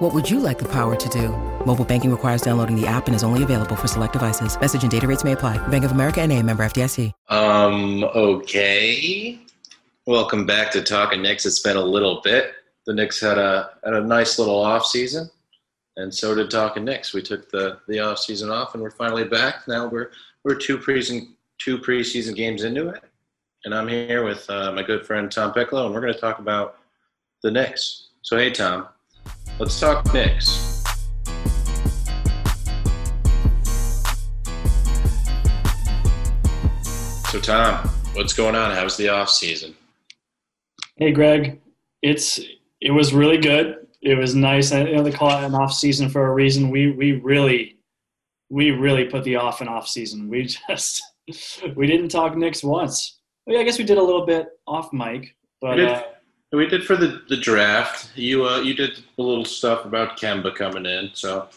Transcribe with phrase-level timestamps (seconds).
[0.00, 1.28] What would you like the power to do?
[1.66, 4.58] Mobile banking requires downloading the app and is only available for select devices.
[4.58, 5.58] Message and data rates may apply.
[5.68, 7.12] Bank of America and a member FDIC.
[7.28, 9.38] Um, okay.
[10.06, 11.44] Welcome back to Talking Knicks.
[11.44, 12.54] It's been a little bit.
[12.86, 15.28] The Knicks had a had a nice little off season,
[15.98, 17.12] and so did Talking Knicks.
[17.12, 19.68] We took the the off season off, and we're finally back.
[19.68, 20.12] Now we're
[20.44, 23.02] we're two preseason two preseason games into it,
[23.66, 26.38] and I'm here with uh, my good friend Tom Piccolo, and we're going to talk
[26.38, 26.78] about
[27.42, 28.08] the Knicks.
[28.22, 28.88] So hey, Tom,
[29.60, 30.82] let's talk Knicks.
[37.30, 38.74] So Tom, what's going on?
[38.74, 39.74] How's the off season?
[40.96, 41.60] Hey Greg,
[42.02, 42.40] it's
[42.80, 43.86] it was really good.
[44.00, 44.72] It was nice.
[44.72, 46.70] I you know they call it an off season for a reason.
[46.70, 47.76] We we really
[48.48, 50.28] we really put the off and off season.
[50.28, 51.02] We just
[51.76, 53.18] we didn't talk Knicks once.
[53.46, 56.02] Well, yeah, I guess we did a little bit off mic, but uh,
[56.52, 58.10] we did for the, the draft.
[58.16, 61.48] You uh, you did a little stuff about Kemba coming in, so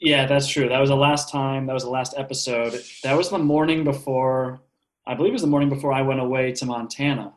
[0.00, 0.68] yeah, that's true.
[0.68, 1.66] That was the last time.
[1.66, 2.80] That was the last episode.
[3.02, 4.60] That was the morning before.
[5.06, 7.32] I believe it was the morning before I went away to Montana.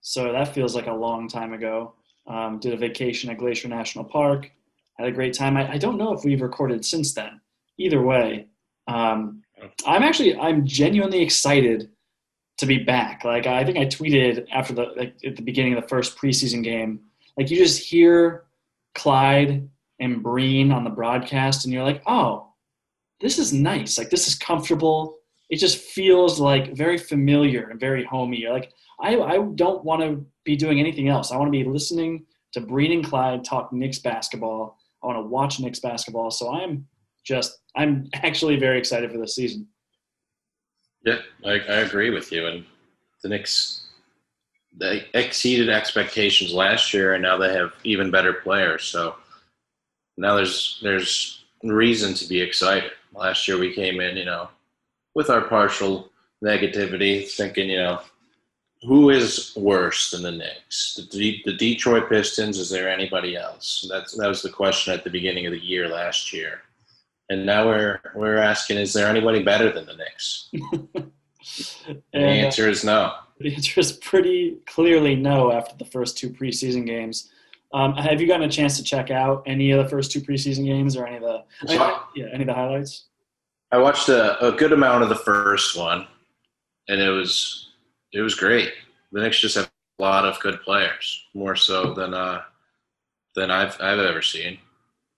[0.00, 1.94] So that feels like a long time ago.
[2.26, 4.50] Um, did a vacation at Glacier National Park.
[4.98, 5.56] Had a great time.
[5.56, 7.40] I, I don't know if we've recorded since then.
[7.78, 8.48] Either way,
[8.88, 9.42] um,
[9.86, 11.90] I'm actually I'm genuinely excited
[12.62, 13.24] to be back.
[13.24, 16.62] Like I think I tweeted after the like at the beginning of the first preseason
[16.62, 17.00] game.
[17.36, 18.44] Like you just hear
[18.94, 22.52] Clyde and Breen on the broadcast, and you're like, oh,
[23.20, 23.98] this is nice.
[23.98, 25.18] Like this is comfortable.
[25.50, 28.46] It just feels like very familiar and very homey.
[28.48, 31.30] Like, I, I don't want to be doing anything else.
[31.30, 34.78] I want to be listening to Breen and Clyde talk Knicks basketball.
[35.02, 36.30] I want to watch Knicks basketball.
[36.30, 36.86] So I'm
[37.24, 39.66] just, I'm actually very excited for this season.
[41.04, 42.46] Yeah, I, I agree with you.
[42.46, 42.64] And
[43.22, 43.82] the Knicks
[44.76, 48.84] they exceeded expectations last year, and now they have even better players.
[48.84, 49.16] So
[50.16, 52.92] now there's there's reason to be excited.
[53.14, 54.48] Last year we came in, you know,
[55.14, 56.10] with our partial
[56.42, 58.00] negativity, thinking, you know,
[58.82, 60.94] who is worse than the Knicks?
[60.94, 62.58] The, D- the Detroit Pistons?
[62.58, 63.86] Is there anybody else?
[63.88, 66.62] That's that was the question at the beginning of the year last year,
[67.32, 70.48] and now we're we're asking, is there anybody better than the Knicks?
[70.52, 73.12] the And, uh, answer is no.
[73.40, 77.30] The answer is pretty clearly no after the first two preseason games.
[77.72, 80.66] Um, have you gotten a chance to check out any of the first two preseason
[80.66, 83.04] games or any of the So- yeah any of the highlights?
[83.72, 86.06] I watched a, a good amount of the first one,
[86.88, 87.70] and it was
[88.12, 88.70] it was great.
[89.12, 92.42] The Knicks just have a lot of good players, more so than uh,
[93.34, 94.58] than I've I've ever seen.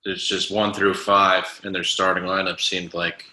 [0.04, 3.24] It's just one through five, and their starting lineup seemed like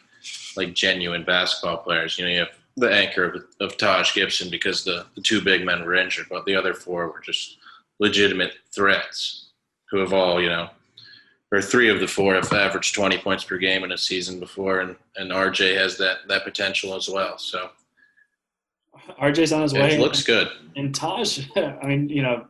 [0.56, 2.18] like genuine basketball players.
[2.18, 5.66] You know, you have the anchor of, of Taj Gibson because the, the two big
[5.66, 7.58] men were injured, but the other four were just
[8.00, 9.50] legitimate threats
[9.90, 10.70] who have all you know
[11.52, 14.80] or three of the four have averaged 20 points per game in a season before,
[14.80, 17.38] and, and RJ has that, that potential as well.
[17.38, 17.70] So
[19.22, 19.96] RJ's on his way.
[19.96, 20.50] it looks good.
[20.76, 22.48] And Taj, I mean, you know,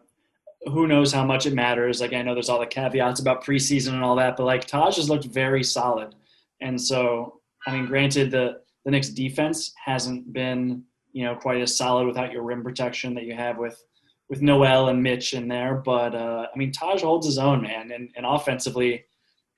[0.66, 2.01] who knows how much it matters.
[2.01, 4.97] Like I know there's all the caveats about preseason and all that, but like Taj
[4.97, 6.16] has looked very solid.
[6.61, 11.77] And so, I mean, granted the the Knicks defense hasn't been, you know, quite as
[11.77, 13.81] solid without your rim protection that you have with
[14.29, 15.75] with Noel and Mitch in there.
[15.75, 19.05] But uh, I mean, Taj holds his own, man, and and offensively,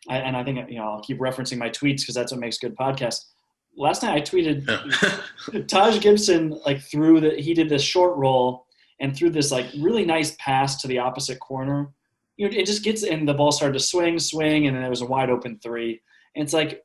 [0.10, 2.58] I, and I think you know I'll keep referencing my tweets because that's what makes
[2.58, 3.26] good podcasts.
[3.76, 8.63] Last night I tweeted Taj Gibson like threw the he did this short roll
[9.04, 11.92] and threw this like really nice pass to the opposite corner.
[12.38, 14.90] You know, it just gets and the ball started to swing, swing, and then there
[14.90, 16.02] was a wide open three.
[16.36, 16.84] And it's like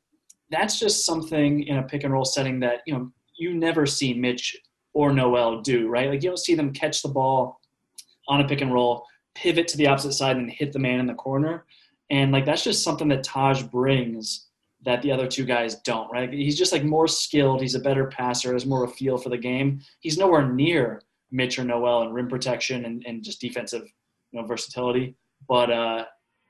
[0.50, 4.12] that's just something in a pick and roll setting that you know you never see
[4.12, 4.56] Mitch
[4.94, 6.10] or Noel do, right?
[6.10, 7.60] Like you don't see them catch the ball
[8.26, 9.06] on a pick and roll,
[9.36, 11.66] pivot to the opposite side, and hit the man in the corner.
[12.10, 14.48] And like that's just something that Taj brings
[14.84, 16.32] that the other two guys don't, right?
[16.32, 17.60] He's just like more skilled.
[17.60, 19.80] He's a better passer, has more of a feel for the game.
[20.00, 23.82] He's nowhere near Mitch or Noel and rim protection and, and just defensive,
[24.32, 25.16] you know, versatility.
[25.48, 26.04] But uh,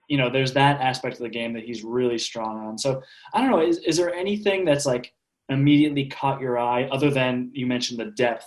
[0.08, 2.78] you know, there's that aspect of the game that he's really strong on.
[2.78, 3.02] So
[3.34, 5.12] I don't know, is, is there anything that's like
[5.48, 8.46] immediately caught your eye other than you mentioned the depth?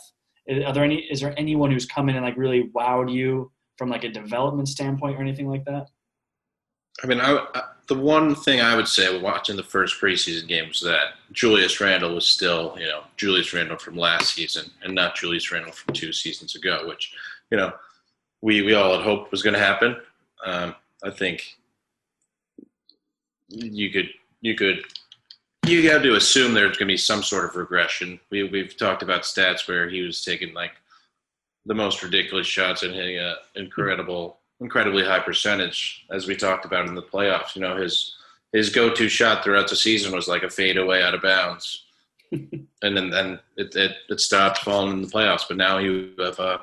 [0.49, 3.89] Are there any is there anyone who's come in and like really wowed you from
[3.89, 5.87] like a development standpoint or anything like that?
[7.03, 10.69] I mean, I, I, the one thing I would say watching the first preseason game
[10.69, 15.15] was that Julius Randle was still, you know, Julius Randle from last season and not
[15.15, 17.13] Julius Randle from two seasons ago, which,
[17.49, 17.73] you know,
[18.41, 19.97] we, we all had hoped was going to happen.
[20.45, 21.57] Um, I think
[23.49, 24.09] you could
[24.41, 24.85] you could
[25.67, 28.19] you have to assume there's going to be some sort of regression.
[28.29, 30.71] We we've talked about stats where he was taking like
[31.65, 36.87] the most ridiculous shots and hitting an incredible incredibly high percentage, as we talked about
[36.87, 37.55] in the playoffs.
[37.55, 38.15] You know, his
[38.53, 41.85] his go-to shot throughout the season was like a fadeaway out of bounds,
[42.31, 45.47] and then then it, it, it stopped falling in the playoffs.
[45.47, 46.59] But now you have uh,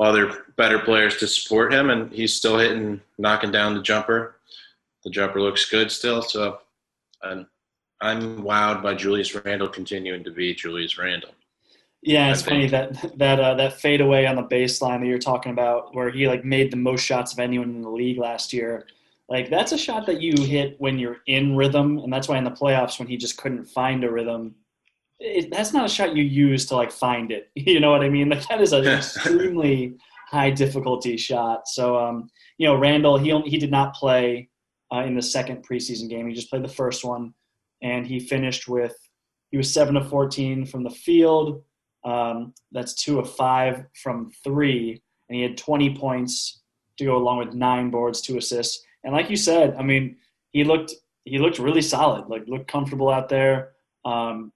[0.00, 4.36] other better players to support him, and he's still hitting, knocking down the jumper.
[5.04, 6.60] The jumper looks good still, so
[7.22, 7.46] and
[8.00, 11.30] I'm wowed by Julius Randle continuing to be Julius Randle.
[12.02, 15.94] Yeah, it's funny that that uh, that fadeaway on the baseline that you're talking about,
[15.94, 18.86] where he like made the most shots of anyone in the league last year.
[19.28, 22.44] Like that's a shot that you hit when you're in rhythm, and that's why in
[22.44, 24.56] the playoffs when he just couldn't find a rhythm,
[25.20, 27.50] it, that's not a shot you use to like find it.
[27.56, 28.28] You know what I mean?
[28.28, 29.94] Like that is an extremely
[30.28, 31.68] high difficulty shot.
[31.68, 32.28] So um,
[32.58, 34.48] you know, Randle he he did not play
[34.92, 36.28] uh, in the second preseason game.
[36.28, 37.32] He just played the first one,
[37.80, 38.96] and he finished with
[39.52, 41.62] he was seven of fourteen from the field.
[42.04, 46.60] Um, that's two of five from three, and he had 20 points
[46.98, 48.84] to go along with nine boards, two assists.
[49.04, 50.16] And like you said, I mean,
[50.50, 50.94] he looked
[51.24, 53.72] he looked really solid, like looked comfortable out there.
[54.04, 54.52] Um,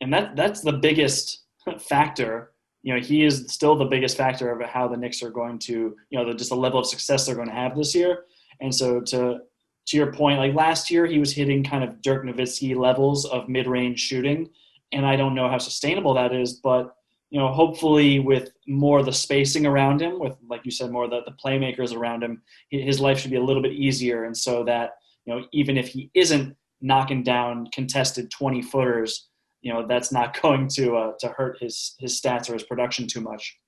[0.00, 1.44] and that that's the biggest
[1.78, 2.52] factor.
[2.82, 5.96] You know, he is still the biggest factor of how the Knicks are going to,
[6.10, 8.24] you know, the, just the level of success they're going to have this year.
[8.60, 9.40] And so to
[9.86, 13.48] to your point, like last year, he was hitting kind of Dirk Nowitzki levels of
[13.48, 14.50] mid range shooting
[14.92, 16.54] and I don't know how sustainable that is.
[16.54, 16.94] But
[17.30, 21.04] you know, hopefully with more of the spacing around him, with like you said, more
[21.04, 24.24] of the, the playmakers around him, his life should be a little bit easier.
[24.24, 24.92] And so that
[25.24, 29.28] you know, even if he isn't knocking down contested twenty footers,
[29.60, 33.06] you know, that's not going to uh, to hurt his his stats or his production
[33.06, 33.58] too much.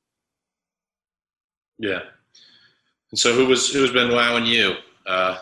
[1.79, 2.01] Yeah.
[3.11, 4.75] And so who was who's been wowing you?
[5.07, 5.39] Uh,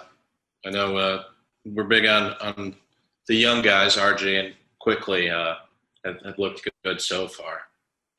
[0.65, 1.23] I know uh,
[1.65, 2.75] we're big on on
[3.27, 5.31] the young guys, RJ and Quickley.
[5.31, 5.55] Uh,
[6.05, 7.61] have, have looked good so far.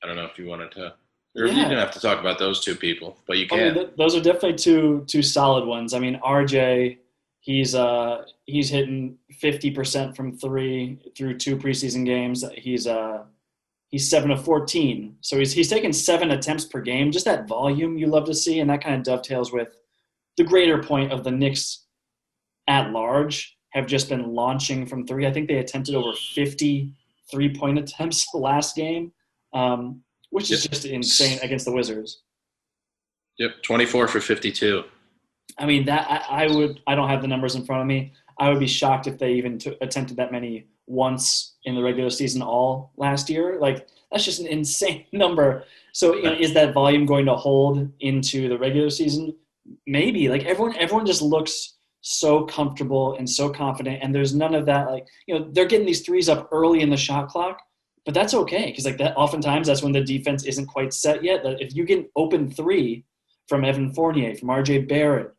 [0.03, 0.93] I don't know if you wanted to.
[1.35, 1.53] Or yeah.
[1.53, 3.59] you didn't have to talk about those two people, but you can.
[3.59, 5.93] I mean, th- those are definitely two two solid ones.
[5.93, 6.97] I mean, RJ,
[7.39, 12.43] he's uh he's hitting fifty percent from three through two preseason games.
[12.55, 13.23] He's uh
[13.89, 17.11] he's seven of fourteen, so he's he's taking seven attempts per game.
[17.11, 19.69] Just that volume you love to see, and that kind of dovetails with
[20.37, 21.85] the greater point of the Knicks
[22.67, 25.27] at large have just been launching from three.
[25.27, 26.91] I think they attempted over 50
[27.31, 29.11] three point attempts the last game,
[29.53, 30.71] um, which is yep.
[30.71, 32.21] just insane against the Wizards.
[33.37, 34.83] Yep, 24 for 52.
[35.57, 38.13] I mean, that I, I, would, I don't have the numbers in front of me.
[38.37, 42.09] I would be shocked if they even t- attempted that many once in the regular
[42.09, 43.57] season all last year.
[43.59, 45.63] Like, that's just an insane number.
[45.93, 49.35] So, you know, is that volume going to hold into the regular season?
[49.87, 50.29] Maybe.
[50.29, 54.89] Like, everyone, everyone just looks so comfortable and so confident and there's none of that
[54.89, 57.59] like you know they're getting these threes up early in the shot clock
[58.05, 61.43] but that's okay because like that oftentimes that's when the defense isn't quite set yet
[61.43, 63.03] that if you get an open three
[63.47, 65.31] from evan fournier from rj barrett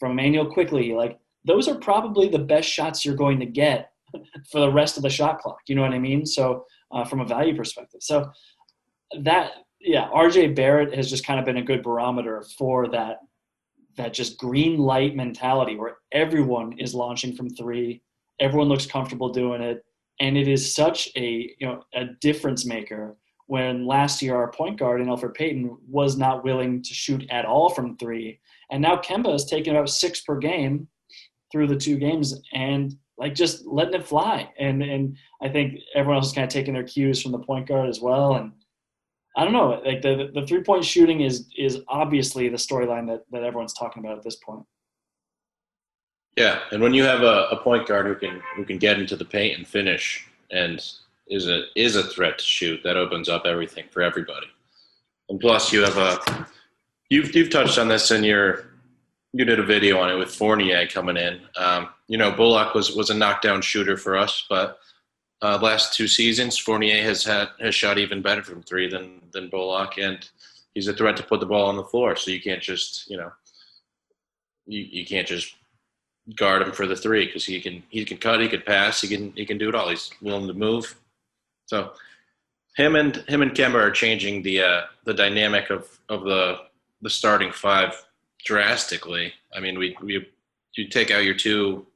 [0.00, 3.92] from Immanuel Quickley, like those are probably the best shots you're going to get
[4.50, 6.26] for the rest of the shot clock you know what i mean?
[6.26, 8.28] So uh, from a value perspective so
[9.20, 13.18] that yeah rj barrett has just kind of been a good barometer for that
[13.96, 18.02] that just green light mentality where everyone is launching from three,
[18.40, 19.84] everyone looks comfortable doing it,
[20.20, 23.16] and it is such a you know a difference maker.
[23.46, 27.44] When last year our point guard in Elfrid Payton was not willing to shoot at
[27.44, 30.86] all from three, and now Kemba has taken about six per game
[31.50, 34.50] through the two games, and like just letting it fly.
[34.58, 37.66] And and I think everyone else is kind of taking their cues from the point
[37.66, 38.52] guard as well, and
[39.36, 39.80] I don't know.
[39.84, 44.04] Like the the three point shooting is is obviously the storyline that that everyone's talking
[44.04, 44.64] about at this point.
[46.36, 49.16] Yeah, and when you have a, a point guard who can who can get into
[49.16, 50.82] the paint and finish and
[51.28, 54.46] is a is a threat to shoot, that opens up everything for everybody.
[55.28, 56.46] And plus, you have a
[57.08, 58.70] you've you've touched on this in your
[59.32, 61.40] you did a video on it with Fournier coming in.
[61.56, 64.78] Um, you know, Bullock was was a knockdown shooter for us, but
[65.42, 69.48] uh, last two seasons, Fournier has had has shot even better from three than than
[69.48, 70.28] Bullock, and
[70.74, 72.16] he's a threat to put the ball on the floor.
[72.16, 73.32] So you can't just you know
[74.66, 75.54] you, you can't just
[76.36, 79.08] guard him for the three because he can he can cut, he can pass, he
[79.08, 79.88] can he can do it all.
[79.88, 80.94] He's willing to move.
[81.66, 81.92] So
[82.76, 86.58] him and him and Kemba are changing the uh, the dynamic of of the
[87.02, 87.94] the starting five
[88.44, 89.32] drastically.
[89.54, 90.28] I mean, we we
[90.74, 91.86] you take out your two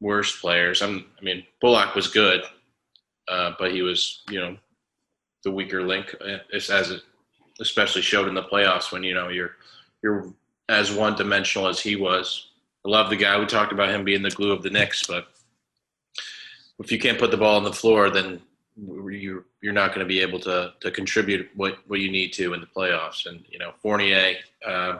[0.00, 0.82] worst players.
[0.82, 2.42] I'm, I mean, Bullock was good,
[3.30, 4.56] uh, but he was, you know,
[5.44, 7.02] the weaker link, uh, as it
[7.60, 9.56] especially showed in the playoffs when you know you're
[10.02, 10.32] you're
[10.68, 12.50] as one dimensional as he was.
[12.86, 13.38] I love the guy.
[13.38, 15.28] We talked about him being the glue of the Knicks, but
[16.78, 18.40] if you can't put the ball on the floor, then
[18.76, 22.54] you're you're not going to be able to to contribute what what you need to
[22.54, 23.26] in the playoffs.
[23.26, 24.34] And you know, Fournier,
[24.66, 24.98] uh,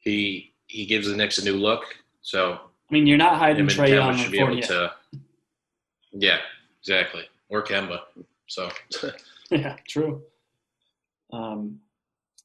[0.00, 1.84] he he gives the Knicks a new look.
[2.22, 4.58] So I mean, you're not hiding Trae Young be Fournier.
[4.58, 4.92] able to.
[6.12, 6.38] Yeah,
[6.82, 7.22] exactly.
[7.48, 8.00] Or Kemba.
[8.46, 8.70] So.
[9.50, 10.22] yeah, true.
[11.32, 11.80] Um,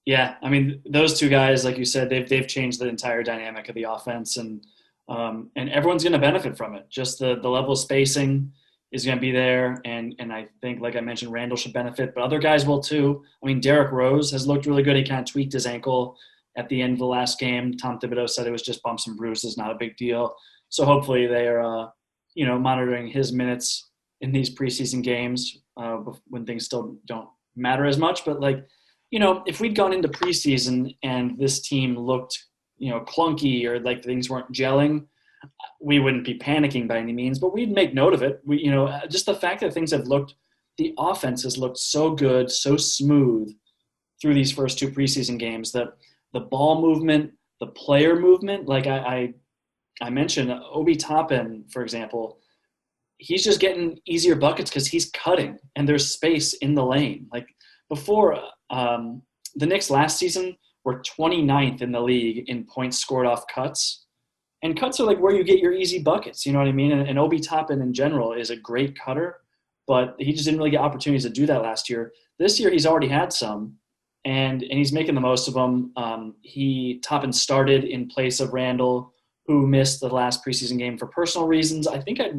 [0.05, 3.69] yeah, I mean, those two guys, like you said, they've they've changed the entire dynamic
[3.69, 4.63] of the offense, and
[5.09, 6.87] um, and everyone's going to benefit from it.
[6.89, 8.51] Just the the level of spacing
[8.91, 12.13] is going to be there, and and I think, like I mentioned, Randle should benefit,
[12.13, 13.23] but other guys will too.
[13.43, 14.95] I mean, Derrick Rose has looked really good.
[14.95, 16.15] He kind of tweaked his ankle
[16.55, 17.75] at the end of the last game.
[17.75, 20.35] Tom Thibodeau said it was just bumps and bruises, not a big deal.
[20.69, 21.89] So hopefully they are, uh,
[22.35, 23.89] you know, monitoring his minutes
[24.21, 28.25] in these preseason games uh, when things still don't matter as much.
[28.25, 28.65] But like
[29.11, 32.45] you know, if we'd gone into preseason and this team looked,
[32.77, 35.05] you know, clunky or like things weren't gelling,
[35.79, 38.41] we wouldn't be panicking by any means, but we'd make note of it.
[38.45, 40.35] We, you know, just the fact that things have looked,
[40.77, 43.55] the offense has looked so good, so smooth
[44.21, 45.71] through these first two preseason games.
[45.71, 45.93] That
[46.33, 49.33] the ball movement, the player movement, like I, I,
[50.01, 52.39] I mentioned, Obi Toppin, for example,
[53.17, 57.27] he's just getting easier buckets because he's cutting and there's space in the lane.
[57.31, 57.47] Like
[57.89, 59.21] before, um,
[59.55, 64.05] the Knicks last season were 29th in the league in points scored off cuts.
[64.63, 66.45] And cuts are like where you get your easy buckets.
[66.45, 66.91] You know what I mean?
[66.91, 69.37] And, and Obi Toppin in general is a great cutter,
[69.87, 72.11] but he just didn't really get opportunities to do that last year.
[72.39, 73.75] This year he's already had some,
[74.25, 75.91] and and he's making the most of them.
[75.95, 79.13] Um, he Toppin started in place of Randle,
[79.45, 81.87] who missed the last preseason game for personal reasons.
[81.87, 82.31] I think I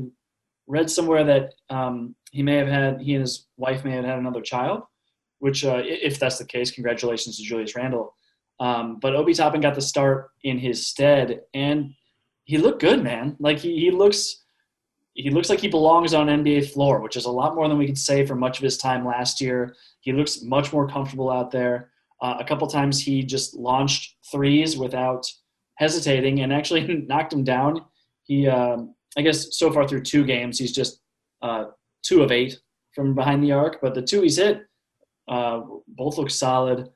[0.66, 4.18] read somewhere that um, he may have had he and his wife may have had
[4.18, 4.82] another child
[5.38, 8.14] which uh, if that's the case, congratulations to Julius Randle.
[8.58, 11.92] Um, but Obi Toppin got the start in his stead, and
[12.44, 13.36] he looked good, man.
[13.38, 14.44] Like he, he looks
[15.14, 17.86] he looks like he belongs on NBA floor, which is a lot more than we
[17.86, 19.74] could say for much of his time last year.
[20.00, 21.90] He looks much more comfortable out there.
[22.20, 25.24] Uh, a couple times he just launched threes without
[25.76, 27.82] hesitating and actually knocked him down.
[28.24, 31.00] He, um, I guess, so far through two games, he's just
[31.42, 31.66] uh,
[32.02, 32.58] two of eight
[32.94, 33.80] from behind the arc.
[33.80, 34.66] But the two he's hit,
[35.28, 36.90] uh, both look solid.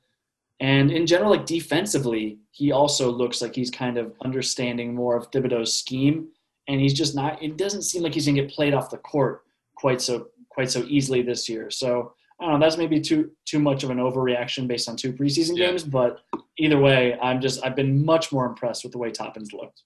[0.61, 5.31] And in general, like defensively, he also looks like he's kind of understanding more of
[5.31, 6.29] Thibodeau's scheme.
[6.69, 8.99] And he's just not, it doesn't seem like he's going to get played off the
[8.99, 9.43] court
[9.75, 11.71] quite so, quite so easily this year.
[11.71, 15.13] So I don't know, that's maybe too, too much of an overreaction based on two
[15.13, 15.69] preseason yeah.
[15.69, 15.83] games.
[15.83, 16.21] But
[16.59, 19.83] either way, I'm just, I've been much more impressed with the way Toppin's looked.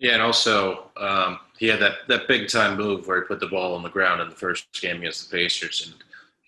[0.00, 3.46] Yeah, and also um, he had that, that big time move where he put the
[3.46, 5.94] ball on the ground in the first game against the Pacers, and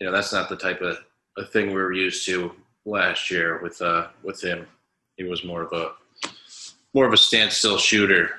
[0.01, 0.97] you know that's not the type of
[1.37, 2.53] a thing we were used to
[2.87, 4.67] last year with uh, with him.
[5.17, 5.93] He was more of a
[6.95, 8.31] more of a standstill shooter.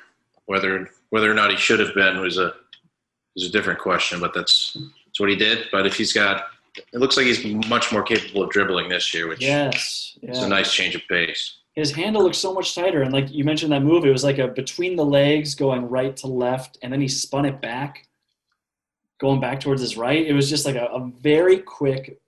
[0.48, 2.54] Whether whether or not he should have been was a
[3.36, 5.68] is a different question, but that's that's what he did.
[5.72, 9.28] But if he's got, it looks like he's much more capable of dribbling this year,
[9.28, 10.32] which yes, yeah.
[10.32, 11.58] is a nice change of pace.
[11.74, 14.38] His handle looks so much tighter, and like you mentioned that move, it was like
[14.38, 18.08] a between the legs going right to left, and then he spun it back
[19.20, 20.26] going back towards his right.
[20.26, 22.20] It was just like a, a very quick,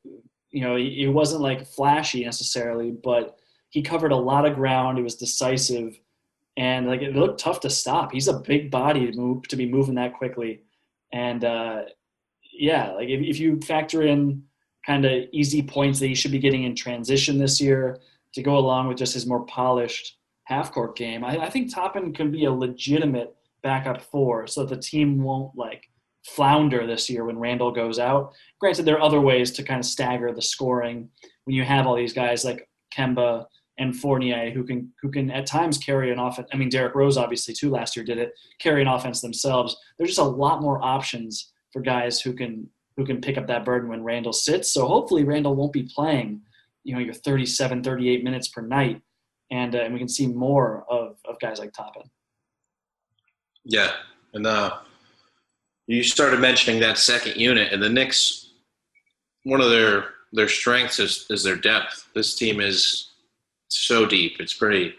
[0.52, 3.38] you know, it wasn't like flashy necessarily, but
[3.70, 4.98] he covered a lot of ground.
[4.98, 6.00] It was decisive,
[6.58, 8.14] and like it looked tough to stop.
[8.14, 10.64] He's a big body to move to be moving that quickly,
[11.14, 11.84] and uh,
[12.52, 14.44] yeah, like if, if you factor in
[14.86, 18.00] kind of easy points that he should be getting in transition this year
[18.36, 22.14] to go along with just his more polished half court game, I, I think Toppin
[22.14, 25.84] can be a legitimate backup four, so the team won't like
[26.26, 28.34] flounder this year when Randle goes out.
[28.60, 31.10] Granted, there are other ways to kind of stagger the scoring
[31.46, 33.46] when you have all these guys like Kemba
[33.78, 36.48] and Fournier who can who can at times carry an offense.
[36.54, 39.76] I mean, Derrick Rose obviously too last year did it, carry an offense themselves.
[39.98, 43.66] There's just a lot more options for guys who can who can pick up that
[43.66, 44.74] burden when Randle sits.
[44.74, 46.42] So hopefully Randle won't be playing,
[46.86, 49.02] you know, your 37, 38 minutes per night,
[49.52, 52.04] and uh, and we can see more of of guys like Toppin.
[53.66, 53.92] Yeah,
[54.34, 54.78] and uh,
[55.88, 58.52] you started mentioning that second unit, and the Knicks.
[59.44, 62.08] One of their their strengths is is their depth.
[62.14, 63.12] This team is
[63.68, 64.96] so deep; it's pretty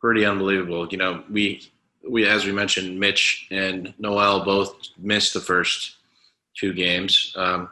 [0.00, 0.86] pretty unbelievable.
[0.88, 1.68] You know, we
[2.08, 5.96] we as we mentioned, Mitch and Noel both missed the first
[6.56, 7.32] two games.
[7.36, 7.70] Um,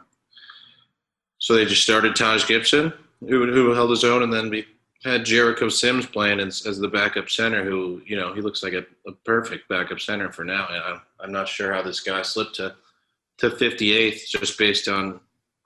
[1.37, 2.93] so they just started Taj Gibson,
[3.27, 4.65] who who held his own, and then we
[5.03, 8.73] had Jericho Sims playing as, as the backup center, who you know he looks like
[8.73, 10.65] a, a perfect backup center for now.
[10.67, 12.75] I'm, I'm not sure how this guy slipped to
[13.39, 15.19] to 58th just based on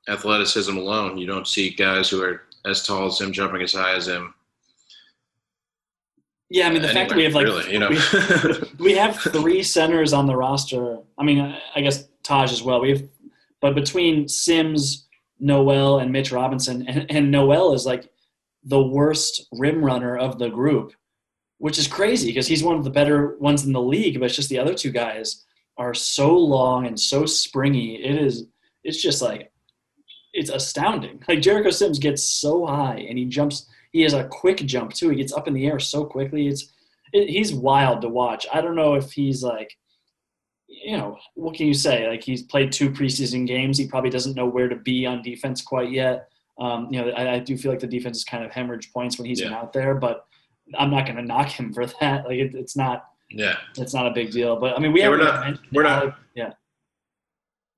[0.08, 1.18] athleticism alone.
[1.18, 4.34] You don't see guys who are as tall as him jumping as high as him.
[6.50, 8.00] Yeah, I mean the Anyway, fact that we have like really, you know, we,
[8.86, 10.98] we have three centers on the roster.
[11.18, 12.80] I mean, I- I guess Taj as well.
[12.80, 13.04] We have,
[13.60, 15.07] but between Sims,
[15.40, 18.10] Noel, and Mitch Robinson, and, and Noel is like
[18.64, 20.94] the worst rim runner of the group,
[21.58, 24.20] which is crazy because he's one of the better ones in the league.
[24.20, 25.46] But it's just the other two guys
[25.78, 28.04] are so long and so springy.
[28.04, 28.46] It is.
[28.84, 29.52] It's just like
[30.34, 31.24] it's astounding.
[31.28, 33.68] Like Jericho Sims gets so high and he jumps.
[33.92, 35.10] He has a quick jump too.
[35.10, 36.48] He gets up in the air so quickly.
[36.48, 36.72] It's
[37.14, 38.46] it, he's wild to watch.
[38.54, 39.78] I don't know if he's like,
[40.68, 42.08] you know, what can you say?
[42.08, 43.78] Like he's played two preseason games.
[43.78, 46.30] He probably doesn't know where to be on defense quite yet.
[46.60, 49.18] Um, you know, I, I do feel like the defense is kind of hemorrhage points
[49.18, 50.26] when he's been out there, but
[50.78, 52.26] I'm not going to knock him for that.
[52.26, 54.56] Like it, it's not yeah, it's not a big deal.
[54.60, 56.54] But I mean, we Yeah, we're not- we're not- yeah.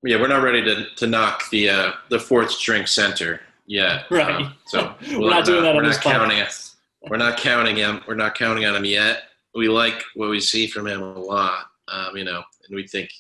[0.04, 4.06] yeah, we're not ready to, to knock the uh, the fourth string center yet.
[4.10, 4.46] Right.
[4.46, 6.76] Um, so We're not doing that we're on not this counting podcast.
[7.10, 8.02] We're not counting him.
[8.08, 9.24] We're not counting on him yet.
[9.56, 11.66] We like what we see from him a lot.
[11.88, 13.12] Um, you know, and we think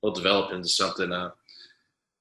[0.00, 1.30] he'll develop into something uh,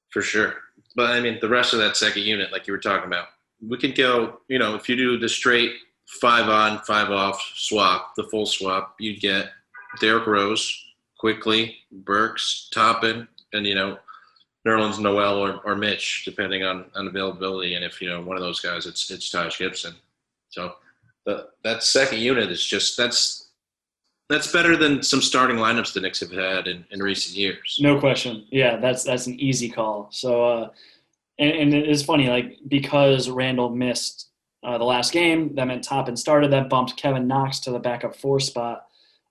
[0.10, 0.56] for sure.
[0.96, 3.28] But I mean, the rest of that second unit, like you were talking about,
[3.66, 4.40] we could go.
[4.48, 5.74] You know, if you do the straight
[6.22, 9.52] five on, five off swap, the full swap, you'd get
[10.00, 10.86] Derrick Rose,
[11.20, 13.98] Quickley, Burks, Toppin, and you know,
[14.68, 17.76] Nerlens Noel or, or Mitch, depending on, on availability.
[17.76, 19.96] And if you know one of those guys, it's it's Taj Gibson.
[20.50, 20.76] So
[21.26, 23.47] the, that second unit is just that's
[24.30, 27.78] that's better than some starting lineups the Knicks have had in, in recent years.
[27.82, 28.46] No question.
[28.52, 30.10] Yeah, that's that's an easy call.
[30.12, 30.70] So, uh,
[31.40, 34.30] and, and it is funny, like because Randle missed
[34.64, 36.52] uh, the last game, that meant Toppin started.
[36.52, 38.86] That bumped Kevin Knox to the backup four spot,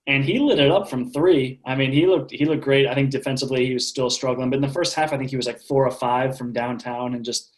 [0.07, 1.61] and he lit it up from three.
[1.67, 2.87] I mean, he looked he looked great.
[2.87, 5.37] I think defensively he was still struggling, but in the first half, I think he
[5.37, 7.53] was like four or five from downtown and just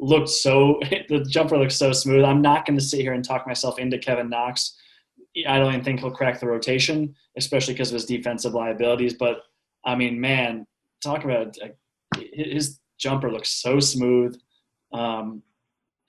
[0.00, 0.80] looked so.
[1.08, 2.24] The jumper looked so smooth.
[2.24, 4.76] I'm not going to sit here and talk myself into Kevin Knox.
[5.46, 9.14] I don't even think he'll crack the rotation, especially because of his defensive liabilities.
[9.14, 9.42] But
[9.84, 10.66] I mean, man,
[11.02, 11.56] talk about
[12.18, 14.38] his jumper looks so smooth,
[14.92, 15.42] um,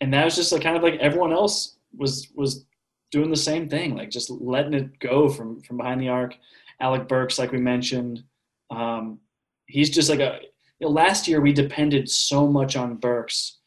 [0.02, 2.66] and that was just like, kind of like everyone else was was
[3.12, 6.36] doing the same thing, like just letting it go from from behind the arc.
[6.80, 8.24] Alec Burks, like we mentioned,
[8.72, 9.20] um,
[9.68, 10.40] he's just like a.
[10.80, 13.60] You know, last year we depended so much on Burks,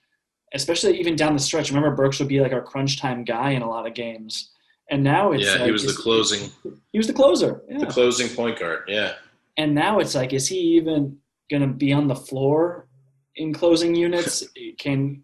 [0.53, 1.71] especially even down the stretch.
[1.71, 4.51] Remember, Burks would be like our crunch time guy in a lot of games,
[4.91, 6.51] and now it's yeah, like, he was the closing
[6.93, 7.63] He was the closer.
[7.69, 8.85] Yeah the closing point guard.
[8.89, 9.15] Yeah.
[9.57, 11.19] and now it's like is he even
[11.51, 12.89] going to be on the floor
[13.37, 14.45] in closing units
[14.79, 15.23] can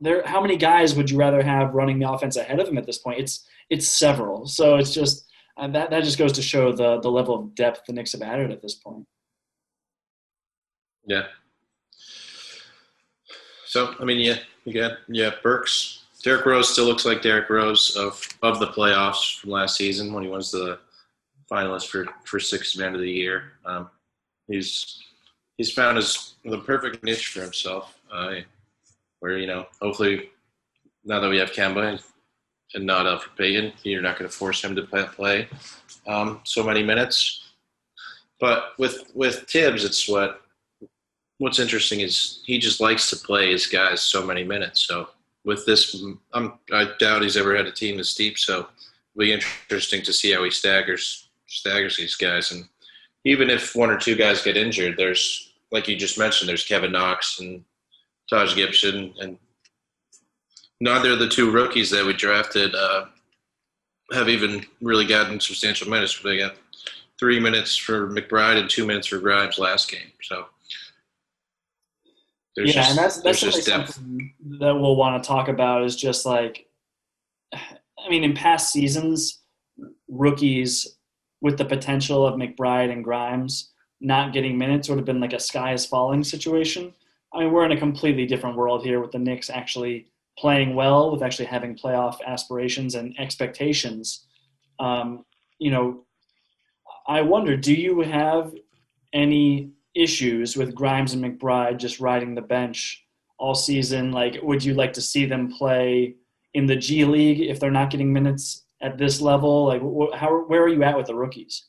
[0.00, 2.86] there how many guys would you rather have running the offense ahead of him at
[2.86, 6.72] this point it's it's several so it's just uh, that that just goes to show
[6.72, 9.06] the the level of depth the Knicks have added at this point
[11.06, 11.26] Yeah.
[13.66, 16.03] So I mean, yeah, you got yeah, Burks.
[16.24, 20.24] Derrick Rose still looks like Derrick Rose of of the playoffs from last season when
[20.24, 20.78] he was the
[21.50, 23.52] finalist for for sixth man of the year.
[23.66, 23.90] Um,
[24.48, 25.02] he's
[25.58, 27.98] he's found his the perfect niche for himself.
[28.10, 28.36] Uh,
[29.20, 30.30] where you know, hopefully,
[31.04, 32.02] now that we have Kemba
[32.74, 35.48] and not Alfred Payton, you're not going to force him to play, play
[36.06, 37.52] um, so many minutes.
[38.40, 40.40] But with with Thibs, it's what
[41.36, 44.80] what's interesting is he just likes to play his guys so many minutes.
[44.80, 45.08] So
[45.44, 46.02] with this,
[46.32, 48.38] I'm, I doubt he's ever had a team this deep.
[48.38, 48.68] So it'll
[49.18, 52.52] be interesting to see how he staggers staggers these guys.
[52.52, 52.64] And
[53.24, 56.92] even if one or two guys get injured, there's like you just mentioned, there's Kevin
[56.92, 57.64] Knox and
[58.30, 59.36] Taj Gibson, and
[60.80, 63.06] neither of the two rookies that we drafted uh,
[64.12, 66.20] have even really gotten substantial minutes.
[66.22, 66.54] They got
[67.18, 70.12] three minutes for McBride and two minutes for Grimes last game.
[70.22, 70.46] So
[72.56, 75.96] there's yeah just, and that's that's just something that we'll want to talk about is
[75.96, 76.66] just like
[77.52, 79.40] i mean in past seasons
[80.08, 80.96] rookies
[81.40, 85.40] with the potential of mcbride and grimes not getting minutes would have been like a
[85.40, 86.92] sky is falling situation.
[87.32, 91.10] I mean we're in a completely different world here with the Knicks actually playing well
[91.10, 94.26] with actually having playoff aspirations and expectations.
[94.78, 95.24] Um,
[95.58, 96.04] you know
[97.06, 98.52] i wonder do you have
[99.12, 103.04] any issues with Grimes and McBride just riding the bench
[103.38, 104.12] all season?
[104.12, 106.16] Like, would you like to see them play
[106.54, 109.66] in the G League if they're not getting minutes at this level?
[109.66, 111.66] Like, wh- how where are you at with the rookies?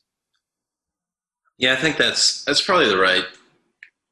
[1.58, 3.24] Yeah, I think that's that's probably the right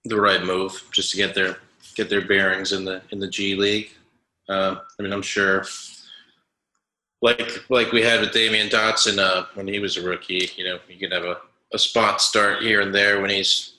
[0.05, 1.59] the right move just to get their
[1.95, 3.91] get their bearings in the in the G League.
[4.49, 5.65] Uh, I mean, I'm sure
[7.23, 10.51] like like we had with Damyean Dotson uh, when he was a rookie.
[10.57, 11.39] You know, you can have a,
[11.73, 13.74] a spot start here and there when he's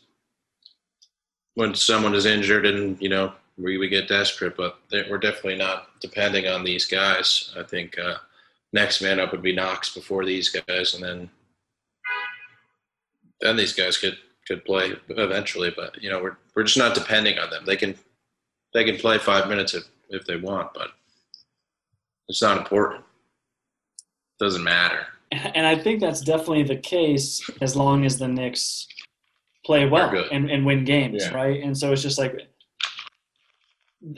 [1.55, 5.87] when someone is injured and you know we, we get desperate, but we're definitely not
[6.01, 7.53] depending on these guys.
[7.57, 8.15] I think uh,
[8.73, 11.29] next man up would be Knox before these guys, and then
[13.41, 15.73] then these guys could could play eventually.
[15.75, 17.65] But you know, we're we're just not depending on them.
[17.65, 17.95] They can
[18.73, 20.91] they can play five minutes if if they want, but
[22.27, 23.03] it's not important.
[24.39, 25.07] It doesn't matter.
[25.31, 28.87] And I think that's definitely the case as long as the Knicks
[29.65, 31.33] play well and, and win games, yeah.
[31.33, 31.61] right?
[31.63, 32.39] And so it's just like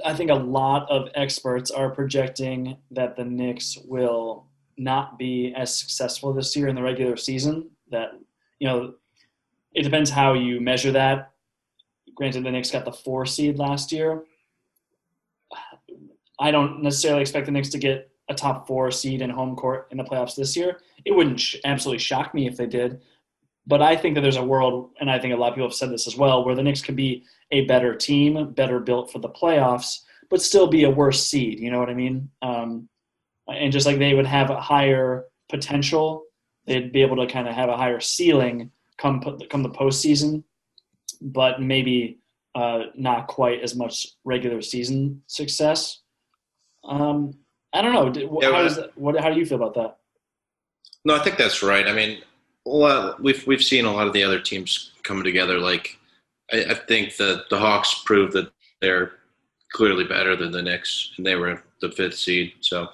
[0.04, 5.78] I think a lot of experts are projecting that the Knicks will not be as
[5.78, 7.70] successful this year in the regular season.
[7.90, 8.12] That
[8.60, 8.96] you know,
[9.74, 11.32] it depends how you measure that.
[12.16, 14.24] Granted, the Knicks got the four seed last year.
[16.40, 19.88] I don't necessarily expect the Knicks to get a top four seed in home court
[19.92, 20.82] in the playoffs this year.
[21.06, 23.02] It wouldn't sh- absolutely shock me if they did,
[23.68, 25.76] but I think that there's a world, and I think a lot of people have
[25.76, 29.20] said this as well, where the Knicks could be a better team, better built for
[29.20, 30.00] the playoffs,
[30.30, 31.60] but still be a worse seed.
[31.60, 32.30] You know what I mean?
[32.42, 32.88] Um,
[33.48, 36.24] and just like they would have a higher potential,
[36.66, 40.44] they'd be able to kind of have a higher ceiling come come the postseason,
[41.22, 42.20] but maybe
[42.56, 46.02] uh, not quite as much regular season success.
[46.84, 47.34] Um,
[47.74, 48.42] I don't know.
[48.42, 49.98] How, does that, what, how do you feel about that?
[51.06, 51.88] No, I think that's right.
[51.88, 52.20] I mean,
[52.68, 55.60] well, we've we've seen a lot of the other teams come together.
[55.60, 55.98] Like,
[56.52, 58.52] I, I think that the Hawks proved that
[58.82, 59.14] they're
[59.72, 62.54] clearly better than the Knicks, and they were the fifth seed.
[62.62, 62.90] So,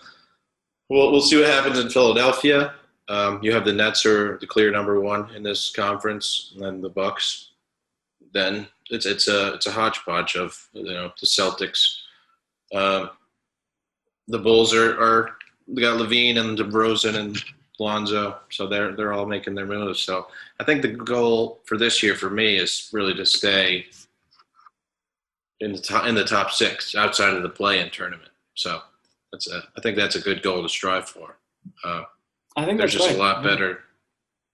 [0.89, 2.73] we'll we'll see what happens in Philadelphia.
[3.09, 6.81] Um, you have the Nets are the clear number one in this conference, and then
[6.81, 7.51] the Bucks.
[8.33, 11.97] Then it's it's a it's a hodgepodge of you know the Celtics.
[12.73, 13.07] Uh,
[14.27, 15.35] the Bulls are are
[15.75, 17.43] got LaVine and DeRozan and
[17.83, 19.99] Lonzo, so they're they're all making their moves.
[19.99, 20.27] So
[20.59, 23.85] I think the goal for this year for me is really to stay
[25.59, 28.31] in the top in the top six outside of the play-in tournament.
[28.55, 28.81] So
[29.31, 31.37] that's a I think that's a good goal to strive for.
[31.83, 32.03] Uh,
[32.55, 33.15] I think there's just right.
[33.15, 33.79] a lot better.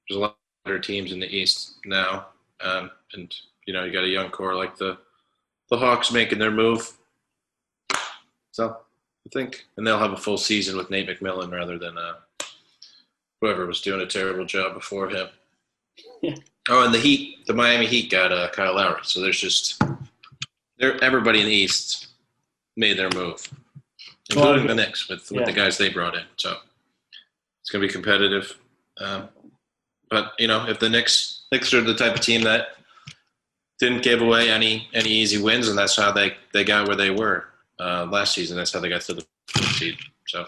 [0.07, 2.27] There's a lot better teams in the East now,
[2.61, 3.33] um, and
[3.65, 4.97] you know you got a young core like the
[5.69, 6.91] the Hawks making their move.
[8.51, 8.77] So
[9.25, 12.15] I think, and they'll have a full season with Nate McMillan rather than uh,
[13.41, 15.27] whoever was doing a terrible job before him.
[16.21, 16.35] Yeah.
[16.69, 19.81] Oh, and the Heat, the Miami Heat got uh, Kyle Lowry, so there's just
[20.77, 22.07] there everybody in the East
[22.75, 23.41] made their move,
[24.29, 25.45] including the Knicks with, with yeah.
[25.45, 26.23] the guys they brought in.
[26.35, 26.57] So
[27.61, 28.57] it's going to be competitive.
[28.97, 29.29] Um,
[30.09, 32.67] but you know, if the Knicks Knicks are the type of team that
[33.79, 37.09] didn't give away any any easy wins, and that's how they they got where they
[37.09, 37.45] were
[37.79, 38.57] uh, last season.
[38.57, 39.25] That's how they got to the
[39.73, 39.97] seed.
[40.27, 40.45] So,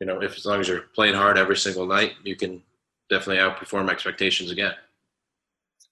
[0.00, 2.62] you know, if as long as you're playing hard every single night, you can
[3.08, 4.74] definitely outperform expectations again.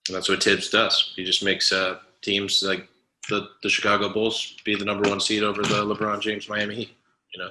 [0.08, 1.12] And that's what Thibs does.
[1.16, 2.88] He just makes uh, teams like
[3.28, 6.96] the the Chicago Bulls be the number one seed over the LeBron James Miami Heat.
[7.34, 7.50] You know.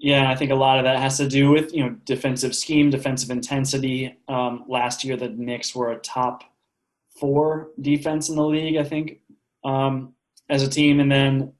[0.00, 2.90] Yeah, I think a lot of that has to do with you know defensive scheme,
[2.90, 4.16] defensive intensity.
[4.28, 6.42] Um, last year, the Knicks were a top
[7.18, 9.18] four defense in the league, I think,
[9.64, 10.14] um,
[10.48, 11.00] as a team.
[11.00, 11.52] And then,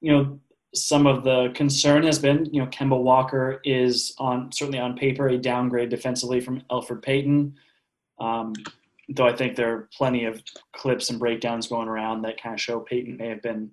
[0.00, 0.40] you know,
[0.74, 5.28] some of the concern has been, you know, Kemba Walker is on certainly on paper
[5.28, 7.54] a downgrade defensively from Elfrid Payton.
[8.18, 8.52] Um,
[9.08, 10.42] though I think there are plenty of
[10.74, 13.70] clips and breakdowns going around that kind of show Payton may have been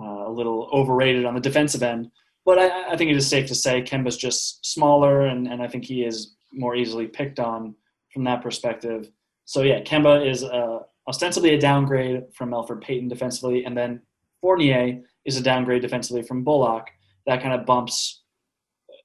[0.00, 2.10] uh, a little overrated on the defensive end.
[2.44, 5.68] But I, I think it is safe to say Kemba's just smaller, and, and I
[5.68, 7.74] think he is more easily picked on
[8.12, 9.10] from that perspective.
[9.44, 14.02] So yeah, Kemba is uh, ostensibly a downgrade from Elfrid Payton defensively, and then
[14.40, 16.88] Fournier is a downgrade defensively from Bullock.
[17.26, 18.22] That kind of bumps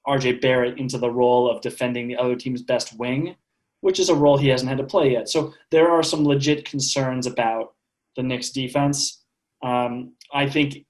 [0.07, 3.35] RJ Barrett into the role of defending the other team's best wing,
[3.81, 5.29] which is a role he hasn't had to play yet.
[5.29, 7.73] So there are some legit concerns about
[8.15, 9.23] the Knicks defense.
[9.63, 10.85] Um, I think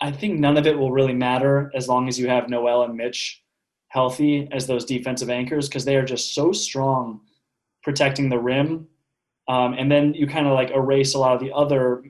[0.00, 2.94] I think none of it will really matter as long as you have Noel and
[2.94, 3.42] Mitch
[3.88, 7.20] healthy as those defensive anchors because they are just so strong
[7.82, 8.88] protecting the rim.
[9.48, 12.02] Um, and then you kind of like erase a lot of the other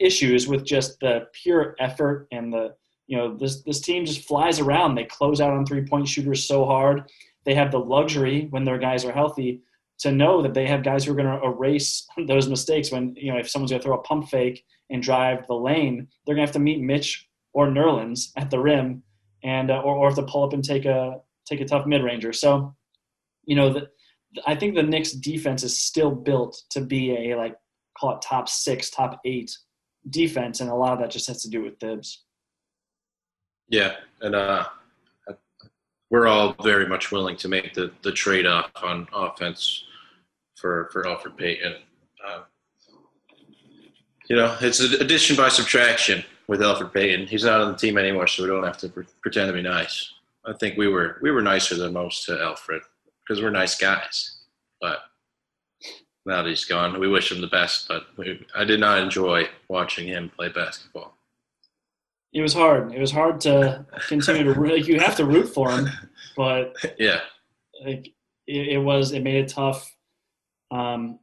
[0.00, 2.74] issues with just the pure effort and the
[3.06, 4.94] you know this this team just flies around.
[4.94, 7.10] They close out on three point shooters so hard.
[7.44, 9.62] They have the luxury when their guys are healthy
[10.00, 13.32] to know that they have guys who are going to erase those mistakes when you
[13.32, 16.46] know if someone's going to throw a pump fake and drive the lane, they're going
[16.46, 19.02] to have to meet Mitch or Nerlens at the rim,
[19.42, 22.02] and uh, or, or have to pull up and take a take a tough mid
[22.02, 22.32] ranger.
[22.32, 22.74] So,
[23.44, 23.88] you know, the,
[24.46, 27.56] I think the Knicks defense is still built to be a like
[27.98, 29.50] call it top six, top eight
[30.08, 32.24] defense, and a lot of that just has to do with Thibs.
[33.68, 34.64] Yeah, and uh,
[36.10, 39.84] we're all very much willing to make the, the trade off on offense
[40.56, 41.76] for for Alfred Payton.
[42.26, 42.40] Uh,
[44.28, 47.26] you know, it's an addition by subtraction with Alfred Payton.
[47.26, 49.62] He's not on the team anymore, so we don't have to pre- pretend to be
[49.62, 50.12] nice.
[50.44, 52.82] I think we were we were nicer than most to Alfred
[53.22, 54.38] because we're nice guys.
[54.80, 54.98] But
[56.26, 57.88] now that he's gone, we wish him the best.
[57.88, 61.16] But we, I did not enjoy watching him play basketball.
[62.32, 62.92] It was hard.
[62.94, 65.88] It was hard to continue to like you have to root for him,
[66.36, 67.20] but yeah,
[67.84, 68.12] like
[68.46, 69.94] it, it was it made it tough.
[70.70, 71.18] Um,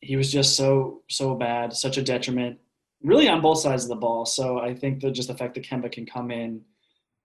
[0.00, 2.58] he was just so so bad, such a detriment,
[3.02, 4.26] really on both sides of the ball.
[4.26, 6.62] So I think that just the fact that Kemba can come in,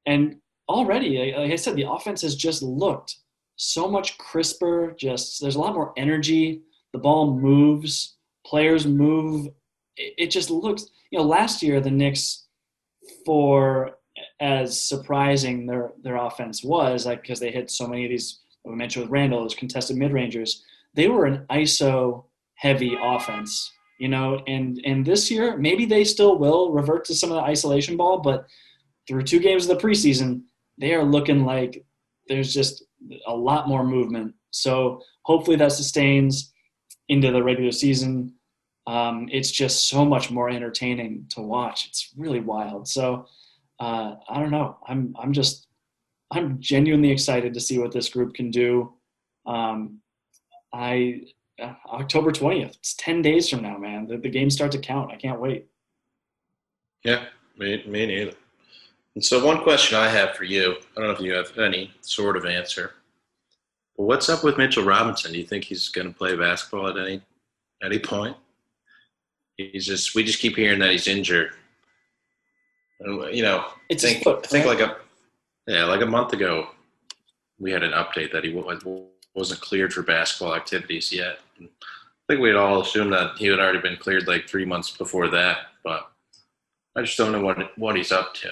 [0.05, 0.37] and
[0.69, 3.15] already, like I said, the offense has just looked
[3.55, 4.93] so much crisper.
[4.97, 6.61] Just there's a lot more energy.
[6.95, 8.15] The ball moves.
[8.45, 9.49] Players move.
[9.97, 10.85] It, just looks.
[11.11, 12.45] You know, last year the Knicks,
[13.25, 13.97] for
[14.39, 18.39] as surprising their their offense was, like because they hit so many of these.
[18.63, 20.63] We mentioned with Randle, those contested mid rangers.
[20.93, 24.41] They were an ISO heavy offense, you know.
[24.47, 28.19] And and this year, maybe they still will revert to some of the isolation ball,
[28.19, 28.45] but
[29.05, 30.43] through two games of the preseason,
[30.77, 31.83] they are looking like
[32.29, 32.85] there's just
[33.27, 34.33] a lot more movement.
[34.51, 36.53] So hopefully that sustains
[37.09, 38.33] into the regular season.
[38.87, 41.87] Um, it's just so much more entertaining to watch.
[41.87, 42.87] It's really wild.
[42.87, 43.27] So
[43.79, 44.77] uh, I don't know.
[44.87, 45.67] I'm I'm just
[46.31, 48.93] I'm genuinely excited to see what this group can do.
[49.45, 49.99] Um,
[50.73, 51.21] I
[51.61, 52.75] uh, October twentieth.
[52.75, 54.07] It's ten days from now, man.
[54.07, 55.11] The, the games start to count.
[55.11, 55.67] I can't wait.
[57.03, 57.25] Yeah,
[57.57, 58.33] me, me neither.
[59.13, 61.91] And so, one question I have for you I don't know if you have any
[62.01, 62.93] sort of answer,
[63.97, 65.31] but what's up with Mitchell Robinson?
[65.31, 67.21] Do you think he's going to play basketball at any
[67.83, 68.35] any point?
[69.57, 71.51] He's just we just keep hearing that he's injured.
[72.99, 74.97] And, you know, It's I think, foot, think like a
[75.67, 76.67] yeah, like a month ago,
[77.59, 78.77] we had an update that he wa-
[79.33, 81.39] wasn't cleared for basketball activities yet.
[81.57, 84.91] And I think we'd all assumed that he had already been cleared like three months
[84.91, 86.11] before that, but
[86.95, 88.51] I just don't know what what he's up to.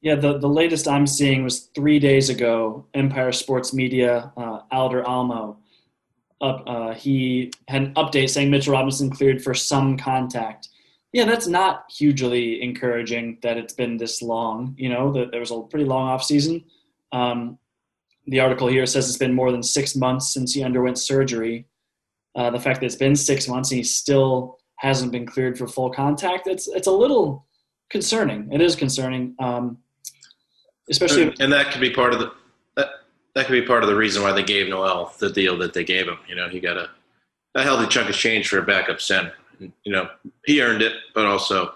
[0.00, 2.86] Yeah, the, the latest I'm seeing was three days ago.
[2.94, 5.58] Empire Sports Media, uh, Alder Almo,
[6.40, 10.68] up, uh, he had an update saying Mitchell Robinson cleared for some contact.
[11.12, 14.74] Yeah, that's not hugely encouraging that it's been this long.
[14.78, 16.64] You know, that there was a pretty long off season.
[17.12, 17.58] Um,
[18.26, 21.66] the article here says it's been more than six months since he underwent surgery.
[22.36, 25.66] Uh, the fact that it's been six months and he still hasn't been cleared for
[25.66, 27.46] full contact, it's it's a little
[27.90, 28.52] concerning.
[28.52, 29.34] It is concerning.
[29.40, 29.78] Um,
[30.90, 32.32] especially and, and that could be part of the
[32.76, 32.88] that,
[33.34, 35.84] that could be part of the reason why they gave Noel the deal that they
[35.84, 36.18] gave him.
[36.28, 36.88] You know, he got a,
[37.54, 39.32] a healthy chunk of change for a backup center.
[39.60, 40.08] And, you know,
[40.44, 41.74] he earned it, but also,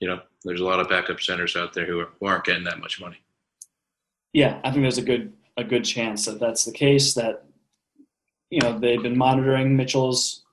[0.00, 2.64] you know, there's a lot of backup centers out there who, are, who aren't getting
[2.64, 3.16] that much money.
[4.34, 7.14] yeah, I think there's a good a good chance that that's the case.
[7.14, 7.44] That
[8.50, 10.44] you know they've been monitoring Mitchell's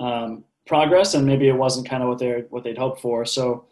[0.00, 3.24] um, progress, and maybe it wasn't kind of what they what they'd hoped for.
[3.24, 3.66] So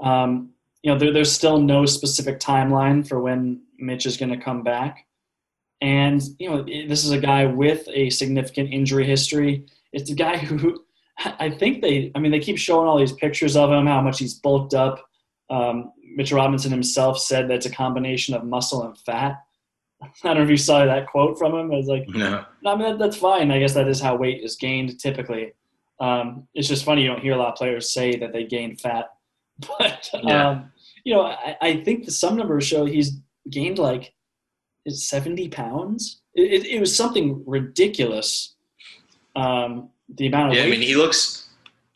[0.00, 0.50] um,
[0.82, 4.62] you know there, there's still no specific timeline for when Mitch is going to come
[4.62, 5.06] back.
[5.80, 9.66] And you know this is a guy with a significant injury history.
[9.92, 10.84] It's a guy who
[11.18, 14.18] I think they I mean they keep showing all these pictures of him, how much
[14.18, 15.04] he's bulked up.
[15.50, 19.42] Um, Mitch Robinson himself said that's a combination of muscle and fat.
[20.02, 21.72] I don't know if you saw that quote from him.
[21.72, 22.44] It was like, No.
[22.62, 23.50] no, I mean, that, that's fine.
[23.50, 25.52] I guess that is how weight is gained typically.
[26.00, 28.76] Um, it's just funny you don't hear a lot of players say that they gain
[28.76, 29.06] fat.
[29.78, 30.48] But, Yeah.
[30.50, 30.72] um,
[31.04, 33.18] you know, I, I think some numbers show he's
[33.50, 34.14] gained like
[34.84, 36.20] is 70 pounds.
[36.34, 38.54] It, it, it was something ridiculous.
[39.36, 41.48] Um, the amount of Yeah, I mean, he looks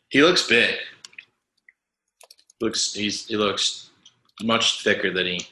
[0.09, 0.75] he looks big.
[2.61, 3.89] Looks he's he looks
[4.41, 5.47] much thicker than he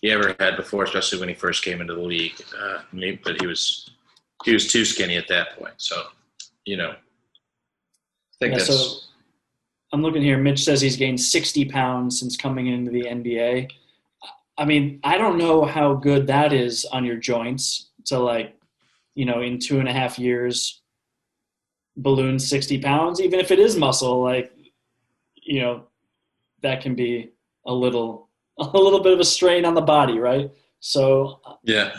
[0.00, 2.40] he ever had before, especially when he first came into the league.
[2.58, 2.78] Uh,
[3.24, 3.90] but he was
[4.44, 5.74] he was too skinny at that point.
[5.78, 6.04] So,
[6.64, 6.96] you know, I
[8.38, 9.07] think Yeah, that's so
[9.92, 10.38] I'm looking here.
[10.38, 13.68] Mitch says he's gained 60 pounds since coming into the NBA.
[14.58, 18.56] I mean, I don't know how good that is on your joints to like,
[19.14, 20.82] you know, in two and a half years,
[21.96, 24.52] balloon 60 pounds, even if it is muscle, like,
[25.42, 25.84] you know,
[26.62, 27.30] that can be
[27.66, 30.50] a little, a little bit of a strain on the body, right?
[30.80, 31.96] So yeah.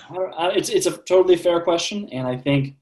[0.55, 2.75] it's it's a totally fair question, and I think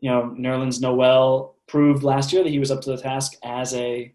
[0.00, 3.74] you know Nerlens Noel proved last year that he was up to the task as
[3.74, 4.12] a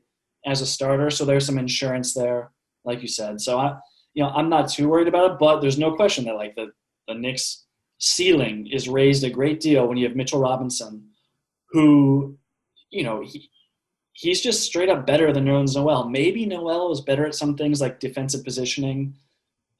[0.47, 1.11] as a starter.
[1.11, 2.51] So there's some insurance there,
[2.85, 3.39] like you said.
[3.41, 3.77] So I
[4.13, 6.71] you know I'm not too worried about it, but there's no question that like the
[7.07, 7.65] the Knicks
[7.99, 11.09] ceiling is raised a great deal when you have Mitchell Robinson,
[11.69, 12.37] who
[12.89, 13.49] you know he.
[14.19, 16.09] He's just straight up better than Nerlens Noel.
[16.09, 19.15] Maybe Noel was better at some things like defensive positioning,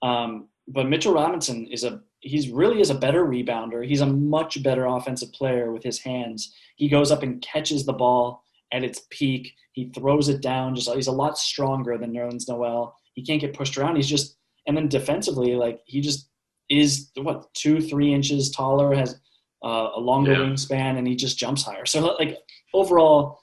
[0.03, 3.83] um, but Mitchell Robinson is a he's really is a better rebounder.
[3.83, 6.53] He's a much better offensive player with his hands.
[6.75, 9.53] He goes up and catches the ball at its peak.
[9.73, 10.75] He throws it down.
[10.75, 12.95] Just he's a lot stronger than Nerlens Noel.
[13.13, 13.95] He can't get pushed around.
[13.95, 16.29] He's just and then defensively, like he just
[16.69, 19.19] is what two three inches taller, has
[19.63, 20.39] uh, a longer yeah.
[20.39, 21.85] wingspan, and he just jumps higher.
[21.85, 22.37] So like
[22.73, 23.39] overall,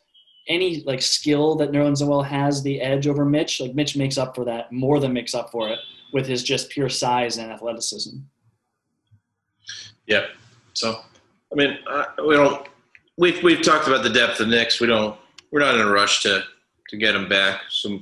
[0.49, 3.61] any like skill that Nerlens Noel has the edge over Mitch.
[3.61, 5.79] Like Mitch makes up for that more than makes up for it
[6.13, 8.19] with his just pure size and athleticism.
[10.07, 10.25] Yep.
[10.75, 11.01] So,
[11.53, 12.67] I mean, uh, we don't.
[13.17, 14.81] We've we've talked about the depth of Knicks.
[14.81, 15.17] We don't.
[15.53, 16.43] We're not in a rush to
[16.89, 17.63] to get him back.
[17.71, 18.01] So,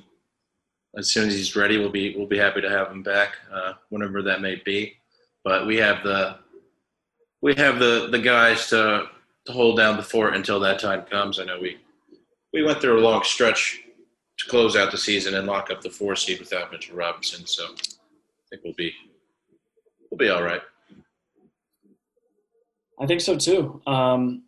[0.96, 3.74] as soon as he's ready, we'll be we'll be happy to have him back, uh,
[3.90, 4.94] whenever that may be.
[5.44, 6.38] But we have the
[7.42, 9.04] we have the the guys to
[9.46, 11.38] to hold down the fort until that time comes.
[11.38, 11.76] I know we
[12.54, 13.80] we went through a long stretch
[14.38, 17.46] to close out the season and lock up the four seed without Mitchell Robinson.
[17.46, 18.92] So I think we'll be
[20.10, 20.62] we'll be all right.
[22.98, 23.82] I think so too.
[23.86, 24.44] Um,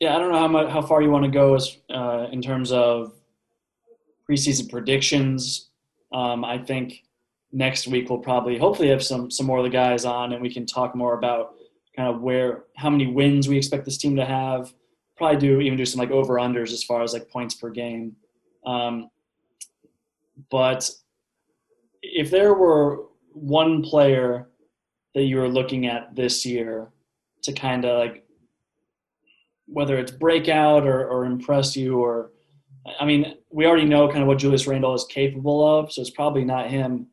[0.00, 2.40] yeah, I don't know how much, how far you want to go as uh, in
[2.40, 3.12] terms of
[4.28, 5.70] preseason predictions.
[6.12, 7.04] Um, I think
[7.52, 10.52] next week we'll probably hopefully have some some more of the guys on and we
[10.52, 11.54] can talk more about
[11.96, 14.72] kind of where how many wins we expect this team to have.
[15.16, 18.14] Probably do even do some like over unders as far as like points per game.
[18.64, 19.10] Um,
[20.50, 20.88] but
[22.02, 24.48] if there were one player
[25.14, 26.90] that you were looking at this year
[27.42, 28.27] to kind of like
[29.70, 32.30] whether it's breakout or, or impress you or
[32.98, 36.10] I mean, we already know kind of what Julius Randle is capable of, so it's
[36.10, 37.08] probably not him.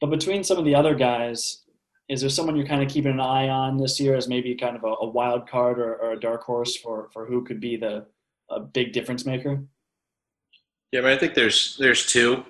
[0.00, 1.62] But between some of the other guys,
[2.08, 4.76] is there someone you're kind of keeping an eye on this year as maybe kind
[4.76, 7.76] of a, a wild card or, or, a dark horse for, for who could be
[7.76, 8.04] the
[8.50, 9.62] a big difference maker?
[10.92, 12.44] Yeah, I mean, I think there's there's two.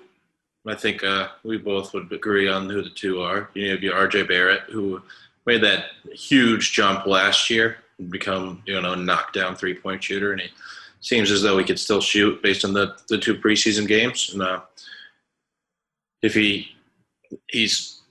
[0.67, 3.49] I think uh, we both would agree on who the two are.
[3.53, 5.01] You have be RJ Barrett, who
[5.45, 7.77] made that huge jump last year
[8.09, 10.49] become you know a knockdown three point shooter, and he
[11.01, 14.31] seems as though he could still shoot based on the the two preseason games.
[14.33, 14.61] And uh,
[16.21, 16.75] if he
[17.49, 18.01] he's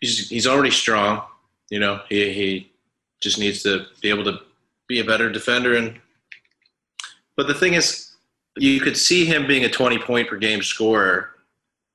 [0.00, 1.22] he's he's already strong,
[1.70, 2.72] you know he he
[3.20, 4.38] just needs to be able to
[4.88, 5.98] be a better defender and.
[7.34, 8.12] But the thing is,
[8.58, 11.32] you could see him being a 20 point per game scorer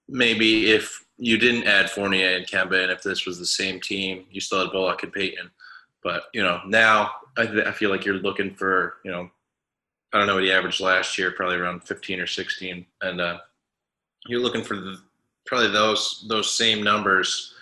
[0.07, 4.25] maybe if you didn't add Fournier and Kemba, and if this was the same team,
[4.31, 5.49] you still had Bullock and Payton.
[6.07, 9.29] But you know, now I, I feel like you're looking for you know,
[10.13, 13.39] I don't know what he averaged last year, probably around 15 or 16, and uh,
[14.25, 15.01] you're looking for the,
[15.45, 17.53] probably those those same numbers,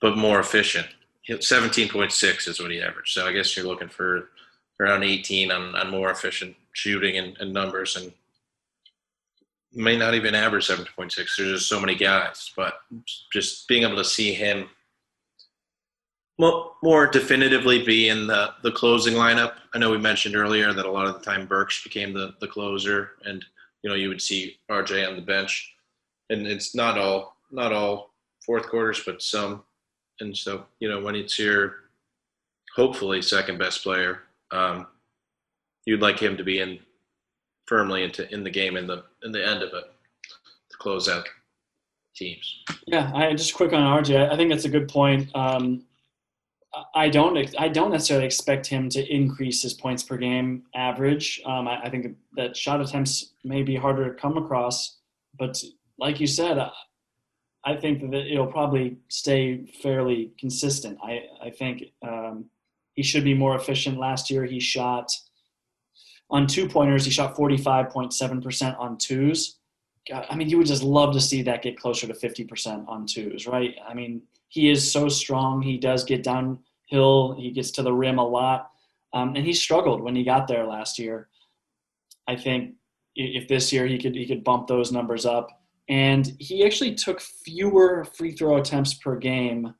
[0.00, 0.86] but more efficient.
[1.28, 3.12] 17.6 is what he averaged.
[3.12, 4.30] So I guess you're looking for
[4.80, 8.14] around 18 on, on more efficient shooting and, and numbers and
[9.74, 11.14] may not even average 7.6.
[11.14, 12.80] There's just so many guys, but
[13.30, 14.70] just being able to see him
[16.38, 19.54] more definitively be in the, the closing lineup.
[19.74, 22.48] I know we mentioned earlier that a lot of the time Burks became the, the
[22.48, 23.44] closer and,
[23.82, 25.74] you know, you would see RJ on the bench
[26.30, 29.62] and it's not all, not all fourth quarters, but some.
[30.20, 31.74] And so, you know, when it's your
[32.74, 34.86] hopefully second best player, um,
[35.86, 36.78] you'd like him to be in
[37.66, 39.84] firmly into in the game in the in the end of it
[40.70, 41.26] to close out
[42.14, 42.62] teams.
[42.86, 44.30] Yeah, I just quick on RJ.
[44.30, 45.34] I think that's a good point.
[45.34, 45.84] Um,
[46.94, 51.40] I don't I don't necessarily expect him to increase his points per game average.
[51.44, 54.98] Um, I, I, think that shot attempts may be harder to come across,
[55.38, 55.62] but
[55.98, 56.58] like you said,
[57.64, 60.98] I think that it'll probably stay fairly consistent.
[61.02, 62.46] I I think um,
[62.94, 63.98] he should be more efficient.
[63.98, 65.12] Last year, he shot
[66.30, 69.58] on two pointers, he shot 45.7% on twos.
[70.08, 73.06] God, I mean, you would just love to see that get closer to 50% on
[73.06, 73.74] twos, right?
[73.86, 75.62] I mean, he is so strong.
[75.62, 78.70] He does get downhill, he gets to the rim a lot.
[79.12, 81.28] Um, and he struggled when he got there last year.
[82.26, 82.74] I think
[83.14, 85.48] if this year he could he could bump those numbers up.
[85.88, 89.74] And he actually took fewer free throw attempts per game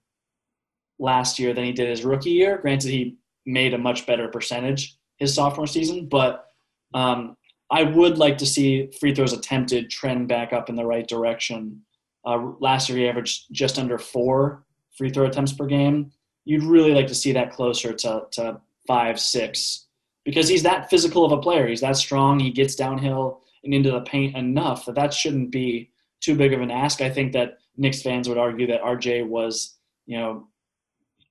[0.98, 2.59] last year than he did his rookie year.
[2.59, 6.47] Granted, he made a much better percentage his sophomore season, but
[6.93, 7.36] um,
[7.70, 11.82] I would like to see free throws attempted trend back up in the right direction.
[12.25, 14.64] Uh, last year, he averaged just under four
[14.97, 16.11] free throw attempts per game.
[16.45, 19.87] You'd really like to see that closer to, to five, six,
[20.25, 21.66] because he's that physical of a player.
[21.66, 22.39] He's that strong.
[22.39, 26.61] He gets downhill and into the paint enough that that shouldn't be too big of
[26.61, 27.01] an ask.
[27.01, 30.49] I think that Knicks fans would argue that RJ was, you know,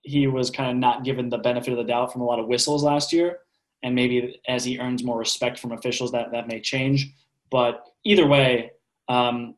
[0.02, 2.48] he was kind of not given the benefit of the doubt from a lot of
[2.48, 3.40] whistles last year
[3.84, 7.14] and maybe as he earns more respect from officials, that that may change.
[7.52, 8.72] But either way,
[9.10, 9.56] um,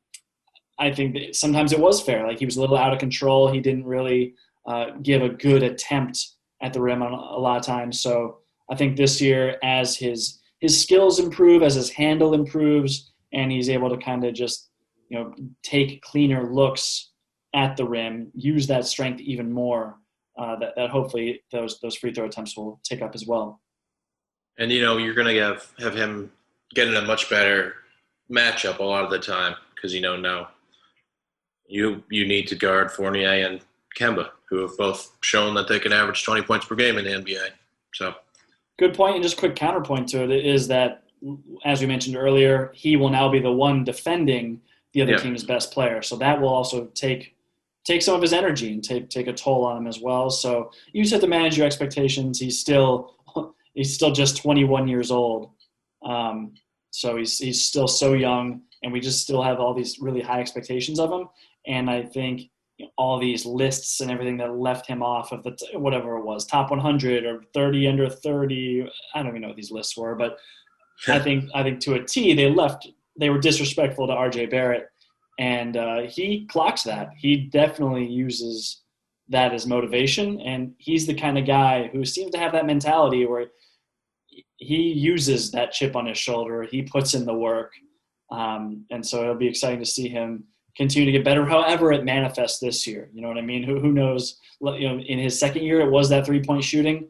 [0.78, 2.28] I think sometimes it was fair.
[2.28, 3.50] Like he was a little out of control.
[3.50, 4.36] He didn't really
[4.68, 6.28] uh, give a good attempt
[6.62, 8.00] at the rim a lot of times.
[8.00, 13.52] So I think this year, as his his skills improve, as his handle improves, and
[13.52, 14.70] he's able to kind of just
[15.10, 17.12] you know take cleaner looks
[17.54, 19.98] at the rim, use that strength even more.
[20.38, 23.62] Uh, that, that hopefully those those free throw attempts will take up as well.
[24.58, 26.32] And you know you're going to have have him
[26.74, 27.76] getting a much better
[28.30, 30.50] matchup a lot of the time because you know now
[31.68, 33.61] you you need to guard Fournier and
[33.97, 37.11] Kemba, who have both shown that they can average 20 points per game in the
[37.11, 37.49] NBA.
[37.93, 38.13] So,
[38.78, 39.16] good point.
[39.16, 41.03] And just quick counterpoint to it is that,
[41.63, 44.61] as we mentioned earlier, he will now be the one defending
[44.93, 45.18] the other yeah.
[45.18, 46.01] team's best player.
[46.01, 47.36] So that will also take
[47.86, 50.30] take some of his energy and take take a toll on him as well.
[50.30, 52.39] So you just have to manage your expectations.
[52.39, 53.16] He's still
[53.74, 55.51] he's still just 21 years old.
[56.03, 56.53] Um,
[56.91, 60.39] so he's he's still so young, and we just still have all these really high
[60.39, 61.30] expectations of him.
[61.68, 65.43] And I think you know, all these lists and everything that left him off of
[65.43, 68.89] the t- whatever it was, top 100 or 30 under 30.
[69.13, 70.38] I don't even know what these lists were, but
[71.07, 72.88] I think I think to a T they left.
[73.18, 74.47] They were disrespectful to R.J.
[74.47, 74.89] Barrett,
[75.39, 77.11] and uh, he clocks that.
[77.18, 78.82] He definitely uses
[79.30, 83.26] that as motivation, and he's the kind of guy who seems to have that mentality
[83.26, 83.47] where
[84.57, 86.63] he uses that chip on his shoulder.
[86.63, 87.72] He puts in the work,
[88.32, 90.43] um, and so it'll be exciting to see him
[90.76, 91.46] continue to get better.
[91.46, 93.10] However, it manifests this year.
[93.14, 93.64] You know what I mean?
[93.64, 94.40] Who who knows?
[94.62, 97.08] You know, in his second year, it was that three point shooting.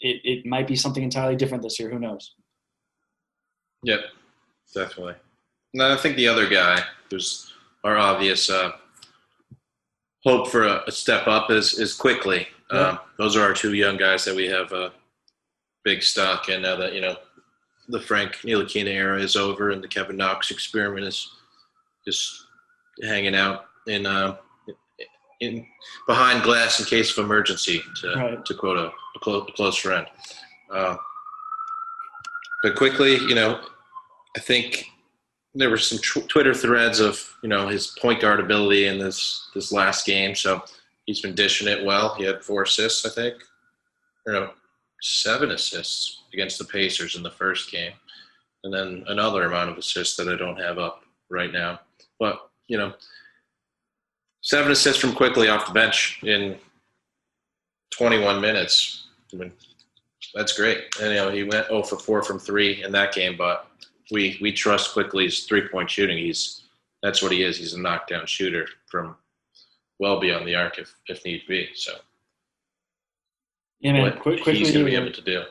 [0.00, 1.90] It it might be something entirely different this year.
[1.90, 2.34] Who knows?
[3.82, 4.00] Yep,
[4.74, 5.14] definitely.
[5.74, 7.52] No, I think the other guy, who's
[7.82, 8.72] our obvious uh,
[10.24, 12.46] hope for a, a, step up, is is Quickley.
[12.72, 12.80] Yep.
[12.80, 14.90] Um, those are our two young guys that we have uh,
[15.84, 17.16] big stock in now that you know
[17.88, 21.28] the Frank Ntilikina era is over and the Kevin Knox experiment is
[22.06, 22.43] just
[23.02, 24.36] hanging out in uh,
[25.40, 25.66] in
[26.06, 28.44] behind glass in case of emergency, to right.
[28.44, 30.06] to quote a, a, close, a close friend.
[30.70, 30.96] Uh,
[32.62, 33.60] but Quickley, you know,
[34.36, 34.86] I think
[35.54, 39.50] there were some tw- Twitter threads of you know his point guard ability in this
[39.54, 40.34] this last game.
[40.34, 40.62] So
[41.06, 42.14] he's been dishing it well.
[42.14, 43.34] He had four assists, I think,
[44.26, 44.50] or no,
[45.02, 47.92] seven assists against the Pacers in the first game,
[48.64, 51.80] and then another amount of assists that I don't have up right now.
[52.18, 52.94] But you know,
[54.40, 56.56] seven assists from Quickley off the bench in
[57.96, 59.06] 21 minutes.
[59.32, 59.52] I mean,
[60.34, 60.84] that's great.
[61.00, 63.68] And you know, he went 0 for 4 from three in that game, but
[64.10, 66.18] we we trust Quickley's three point shooting.
[66.18, 66.64] He's
[67.02, 67.56] that's what he is.
[67.56, 69.16] He's a knockdown shooter from
[69.98, 71.68] well beyond the arc if if need be.
[71.74, 71.92] So
[73.80, 75.42] yeah, man, quick, quickly he's going to be able to do.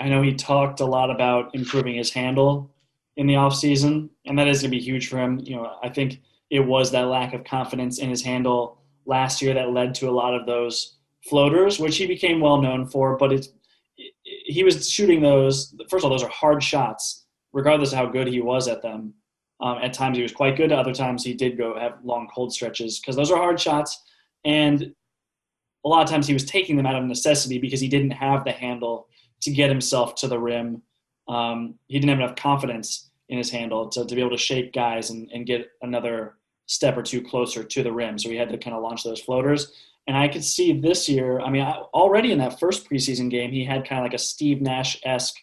[0.00, 2.71] I know he talked a lot about improving his handle
[3.16, 5.40] in the off season, and that is going to be huge for him.
[5.42, 9.54] You know, I think it was that lack of confidence in his handle last year
[9.54, 10.96] that led to a lot of those
[11.28, 13.16] floaters, which he became well known for.
[13.16, 13.48] But it's
[14.24, 15.74] he was shooting those.
[15.88, 19.14] First of all, those are hard shots, regardless of how good he was at them.
[19.60, 20.72] Um, at times he was quite good.
[20.72, 24.02] Other times he did go have long cold stretches because those are hard shots.
[24.44, 24.92] And
[25.84, 28.44] a lot of times he was taking them out of necessity because he didn't have
[28.44, 29.08] the handle
[29.42, 30.82] to get himself to the rim
[31.32, 34.72] um, he didn't have enough confidence in his handle to, to be able to shake
[34.74, 38.18] guys and, and get another step or two closer to the rim.
[38.18, 39.72] So he had to kind of launch those floaters.
[40.06, 43.64] And I could see this year, I mean, already in that first preseason game, he
[43.64, 45.36] had kind of like a Steve Nash esque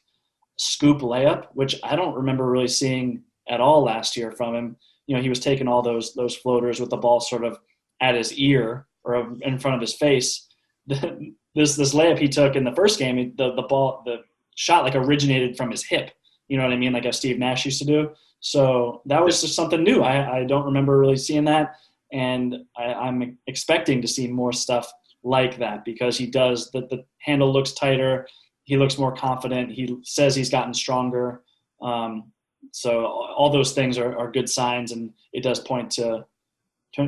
[0.58, 4.76] scoop layup, which I don't remember really seeing at all last year from him.
[5.08, 7.58] You know, he was taking all those those floaters with the ball sort of
[8.00, 10.48] at his ear or in front of his face.
[10.88, 14.18] this this layup he took in the first game, the the ball the
[14.60, 16.12] shot like originated from his hip.
[16.49, 16.91] You know what I mean?
[16.91, 18.10] Like how Steve Nash used to do.
[18.41, 20.01] So that was just something new.
[20.03, 21.76] I, I don't remember really seeing that.
[22.12, 24.91] And I, I'm expecting to see more stuff
[25.24, 28.28] like that because he does the, the handle looks tighter.
[28.66, 29.72] He looks more confident.
[29.72, 31.41] He says he's gotten stronger.
[31.82, 32.34] Um,
[32.74, 36.26] so all those things are, are good signs, and it does point to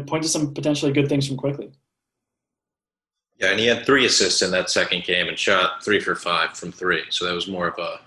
[0.07, 1.71] point to some potentially good things from Quickley.
[3.41, 6.55] Yeah, and he had three assists in that second game and shot three for five
[6.55, 7.03] from three.
[7.09, 7.99] So that was more of a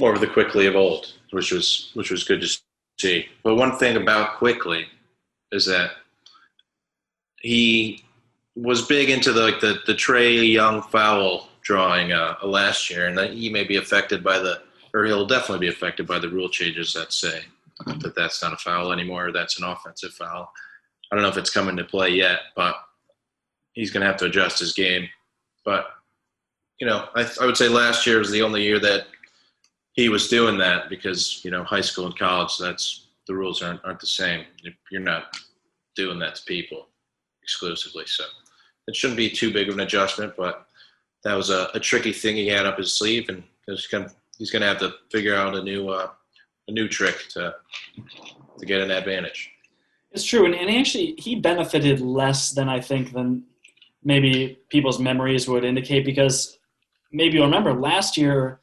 [0.00, 2.58] more of the Quickley of old, which was which was good to
[2.98, 3.26] see.
[3.42, 4.86] But one thing about Quickley
[5.52, 5.90] is that
[7.40, 8.02] he
[8.56, 13.18] was big into the like the the Trae Young foul drawing uh, last year, and
[13.18, 14.62] that he may be affected by the
[14.94, 17.42] or he'll definitely be affected by the rule changes that say
[17.98, 19.30] that that's not a foul anymore.
[19.30, 20.50] That's an offensive foul.
[21.12, 22.76] I don't know if it's coming to play yet, but
[23.78, 25.08] he's going to have to adjust his game.
[25.64, 25.86] But
[26.80, 29.06] you know, I, I would say last year was the only year that
[29.92, 33.84] he was doing that because you know high school and college that's the rules aren't
[33.84, 34.44] aren't the same.
[34.90, 35.36] You're not
[35.96, 36.88] doing that to people
[37.42, 38.24] exclusively, so
[38.86, 40.34] it shouldn't be too big of an adjustment.
[40.36, 40.66] But
[41.24, 44.50] that was a, a tricky thing he had up his sleeve, and he's gonna he's
[44.50, 46.10] gonna have to figure out a new uh,
[46.68, 47.54] a new trick to
[48.58, 49.50] to get an advantage.
[50.12, 53.44] It's true, and, and actually he benefited less than I think than
[54.02, 56.58] maybe people's memories would indicate because
[57.12, 58.60] maybe you'll remember last year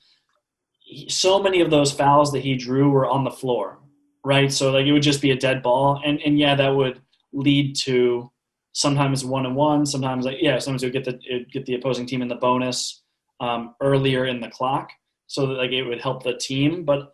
[1.08, 3.80] so many of those fouls that he drew were on the floor
[4.26, 4.52] right?
[4.52, 6.02] So like it would just be a dead ball.
[6.04, 7.00] And and yeah that would
[7.32, 8.30] lead to
[8.74, 11.18] sometimes one and one sometimes like yeah sometimes you get the
[11.52, 13.04] get the opposing team in the bonus
[13.40, 14.90] um, earlier in the clock.
[15.28, 16.84] So that like it would help the team.
[16.84, 17.12] But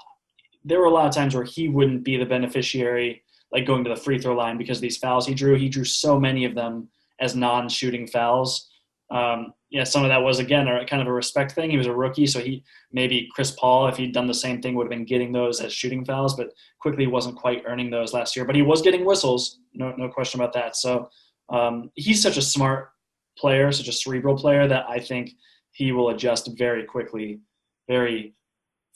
[0.63, 3.89] there were a lot of times where he wouldn't be the beneficiary like going to
[3.89, 5.55] the free throw line because these fouls he drew.
[5.55, 6.88] He drew so many of them
[7.22, 8.69] as non-shooting fouls.
[9.09, 11.69] Um, yeah, some of that was again a kind of a respect thing.
[11.69, 14.76] He was a rookie, so he maybe Chris Paul, if he'd done the same thing,
[14.76, 16.49] would have been getting those as shooting fouls, but
[16.80, 18.45] Quickley wasn't quite earning those last year.
[18.45, 20.76] But he was getting whistles, no no question about that.
[20.76, 21.09] So
[21.49, 22.91] um, he's such a smart
[23.38, 25.32] player, such a cerebral player that I think
[25.72, 27.39] he will adjust very quickly,
[27.88, 28.34] very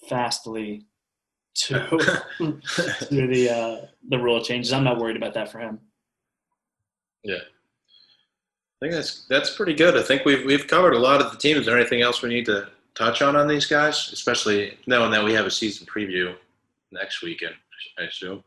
[0.10, 0.86] fastly
[1.56, 1.80] to
[2.38, 4.74] to the uh, the rule changes.
[4.74, 5.80] I'm not worried about that for him.
[7.24, 7.40] Yeah.
[8.86, 9.98] Think that's that's pretty good.
[9.98, 11.62] I think we've we've covered a lot of the teams.
[11.62, 15.24] Is there anything else we need to touch on on these guys, especially knowing that
[15.24, 16.36] we have a season preview
[16.92, 17.56] next weekend?
[17.98, 18.44] I assume.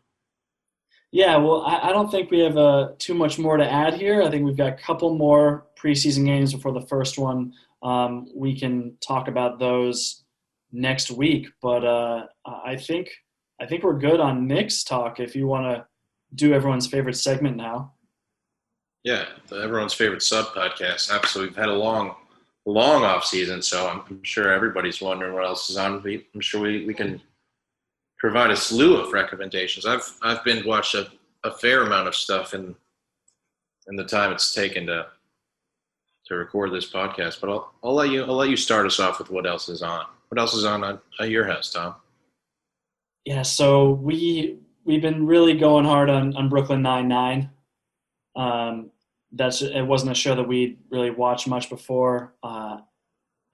[1.10, 4.22] Yeah, well, I, I don't think we have uh, too much more to add here.
[4.22, 7.52] I think we've got a couple more preseason games before the first one.
[7.82, 10.22] Um, we can talk about those
[10.70, 13.10] next week, but uh, I think
[13.60, 15.18] I think we're good on Knicks talk.
[15.18, 15.84] If you want to
[16.36, 17.94] do everyone's favorite segment now.
[19.08, 21.10] Yeah, everyone's favorite sub podcast.
[21.10, 22.14] Absolutely, we've had a long,
[22.66, 26.02] long off season, so I'm, I'm sure everybody's wondering what else is on.
[26.04, 27.18] I'm sure we, we can
[28.18, 29.86] provide a slew of recommendations.
[29.86, 31.08] I've I've been watched a,
[31.42, 32.74] a fair amount of stuff in
[33.86, 35.06] in the time it's taken to
[36.26, 37.40] to record this podcast.
[37.40, 39.80] But I'll I'll let you I'll let you start us off with what else is
[39.80, 40.04] on.
[40.28, 41.94] What else is on at, at your house, Tom?
[43.24, 47.48] Yeah, so we we've been really going hard on on Brooklyn Nine Nine.
[48.36, 48.90] Um,
[49.32, 52.34] that's it wasn't a show that we really watched much before.
[52.42, 52.78] Uh,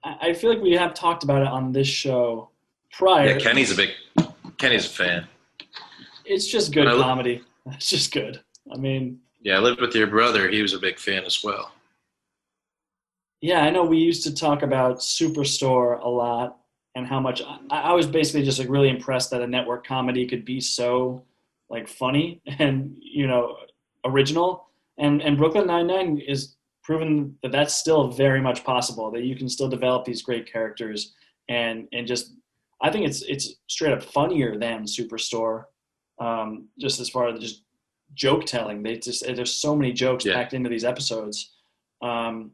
[0.03, 2.49] I, I, feel like we have talked about it on this show
[2.91, 3.29] prior.
[3.29, 3.89] Yeah, Kenny's a big
[4.57, 5.27] Kenny's a fan.
[6.25, 7.43] It's just good comedy.
[7.67, 8.39] It's just good.
[8.71, 10.47] I mean, yeah, I lived with your brother.
[10.49, 11.71] He was a big fan as well.
[13.41, 16.59] Yeah, I know we used to talk about Superstore a lot
[16.95, 20.25] and how much I, I was basically just like really impressed that a network comedy
[20.25, 21.23] could be so
[21.69, 23.57] like funny and you know
[24.05, 24.64] original
[24.97, 29.11] and and Brooklyn Nine Nine is proven that that's still very much possible.
[29.11, 31.13] That you can still develop these great characters
[31.49, 32.33] and and just
[32.81, 35.65] I think it's it's straight up funnier than Superstore.
[36.19, 37.63] Um, just as far as just
[38.13, 40.33] joke telling, they just there's so many jokes yeah.
[40.33, 41.53] packed into these episodes.
[42.01, 42.51] Um,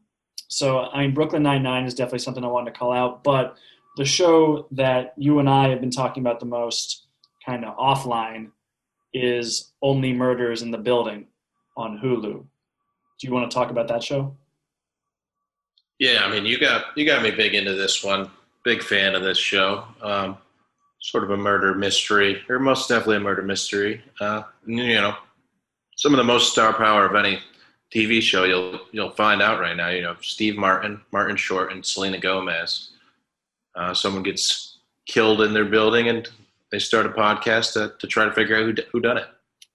[0.48, 3.24] so I mean, Brooklyn Nine Nine is definitely something I wanted to call out.
[3.24, 3.58] But
[3.98, 7.08] the show that you and I have been talking about the most,
[7.46, 8.52] kind of offline,
[9.14, 11.28] is Only Murders in the Building
[11.82, 12.22] on Hulu.
[12.22, 14.36] Do you want to talk about that show?
[16.00, 18.32] Yeah, I mean, you got you got me big into this one.
[18.64, 19.86] Big fan of this show.
[20.02, 20.38] Um,
[21.00, 24.04] sort of a murder mystery, or most definitely a murder mystery.
[24.20, 25.16] Uh, you know,
[25.98, 27.40] some of the most star power of any
[27.94, 29.90] TV show you'll you'll find out right now.
[29.90, 32.92] You know, Steve Martin, Martin Short, and Selena Gomez.
[33.76, 36.28] Uh, someone gets killed in their building, and
[36.72, 39.28] they start a podcast to, to try to figure out who who done it.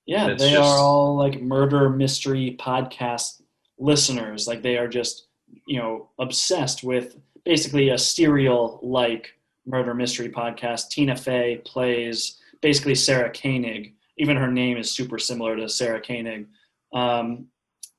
[0.06, 3.42] Yeah, they just, are all like murder mystery podcast
[3.78, 4.46] listeners.
[4.46, 5.26] Like they are just,
[5.66, 9.34] you know, obsessed with basically a serial like
[9.66, 10.90] murder mystery podcast.
[10.90, 13.94] Tina Fey plays basically Sarah Koenig.
[14.16, 16.46] Even her name is super similar to Sarah Koenig.
[16.92, 17.48] Um,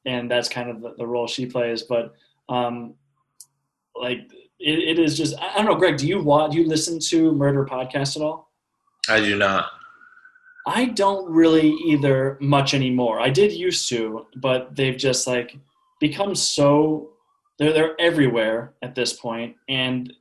[0.05, 1.83] and that's kind of the, the, role she plays.
[1.83, 2.15] But
[2.47, 2.93] um,
[3.95, 5.97] like it, it is just I don't know, Greg.
[5.97, 8.51] Do you want do you listen to murder podcasts at all?
[9.09, 9.69] I do not.
[10.67, 13.21] I don't really either much anymore.
[13.21, 15.57] I did used to, but they've just like
[16.01, 17.11] become so
[17.57, 20.11] they're they're everywhere at this point, and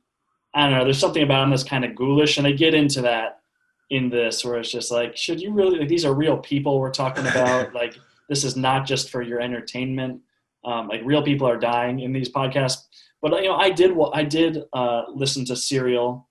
[0.55, 0.83] I don't know.
[0.85, 3.41] There's something about them that's kind of ghoulish, and they get into that
[3.89, 5.79] in this where it's just like, should you really?
[5.79, 7.73] Like, these are real people we're talking about.
[7.73, 7.97] like
[8.29, 10.21] this is not just for your entertainment.
[10.63, 12.85] Um, like real people are dying in these podcasts.
[13.21, 16.29] But you know, I did I did uh, listen to Serial,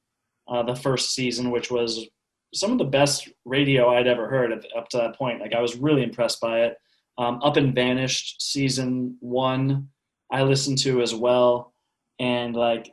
[0.48, 2.08] uh, the first season, which was
[2.55, 5.40] some of the best radio I'd ever heard up to that point.
[5.40, 6.76] Like I was really impressed by it.
[7.18, 9.88] Um, up and Vanished season one,
[10.30, 11.72] I listened to as well,
[12.18, 12.92] and like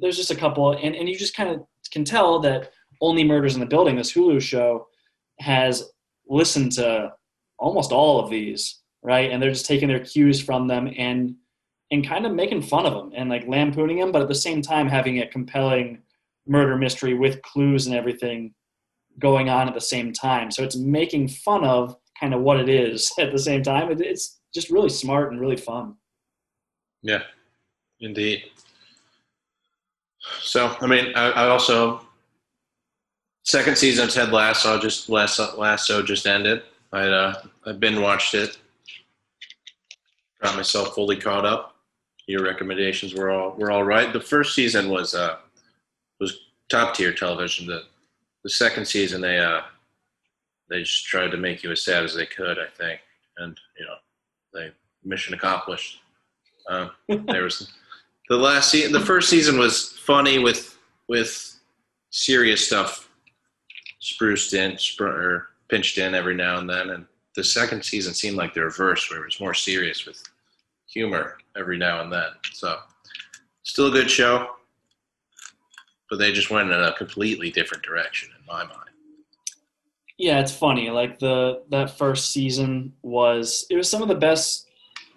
[0.00, 2.70] there's just a couple, and and you just kind of can tell that
[3.00, 4.86] Only Murders in the Building, this Hulu show,
[5.40, 5.90] has
[6.28, 7.12] listened to
[7.58, 9.30] almost all of these, right?
[9.30, 11.34] And they're just taking their cues from them and
[11.90, 14.60] and kind of making fun of them and like lampooning them, but at the same
[14.60, 16.02] time having a compelling
[16.46, 18.54] murder mystery with clues and everything
[19.18, 20.50] going on at the same time.
[20.50, 23.90] So it's making fun of kind of what it is at the same time.
[24.00, 25.94] It's just really smart and really fun.
[27.02, 27.22] Yeah,
[28.00, 28.44] indeed.
[30.40, 32.02] So, I mean, I, I also
[33.44, 36.62] second season of Ted Lasso just Lasso, Lasso just ended.
[36.92, 38.58] I uh, I binge watched it,
[40.42, 41.76] got myself fully caught up.
[42.26, 44.12] Your recommendations were all were all right.
[44.12, 45.36] The first season was uh
[46.20, 46.38] was
[46.68, 47.66] top tier television.
[47.66, 47.84] The
[48.44, 49.60] the second season they uh
[50.68, 52.58] they just tried to make you as sad as they could.
[52.58, 53.00] I think,
[53.38, 53.94] and you know,
[54.52, 54.70] they
[55.04, 56.00] mission accomplished.
[56.68, 56.90] Um,
[57.26, 57.72] there was
[58.28, 58.92] the last season.
[58.92, 60.78] The first season was funny with
[61.08, 61.58] with
[62.10, 63.08] serious stuff
[64.00, 68.36] spruced in, spr- or pinched in every now and then, and the second season seemed
[68.36, 70.22] like the reverse, where it was more serious with
[70.86, 72.28] humor every now and then.
[72.52, 72.78] So,
[73.62, 74.50] still a good show,
[76.08, 78.90] but they just went in a completely different direction in my mind.
[80.18, 80.90] Yeah, it's funny.
[80.90, 84.66] Like the that first season was it was some of the best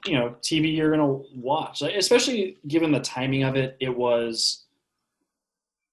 [0.05, 3.77] you know TV you're gonna watch, like, especially given the timing of it.
[3.79, 4.65] It was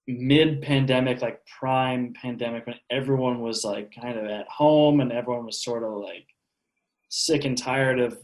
[0.06, 5.46] mid pandemic, like prime pandemic, when everyone was like kind of at home and everyone
[5.46, 6.26] was sort of like
[7.10, 8.18] sick and tired of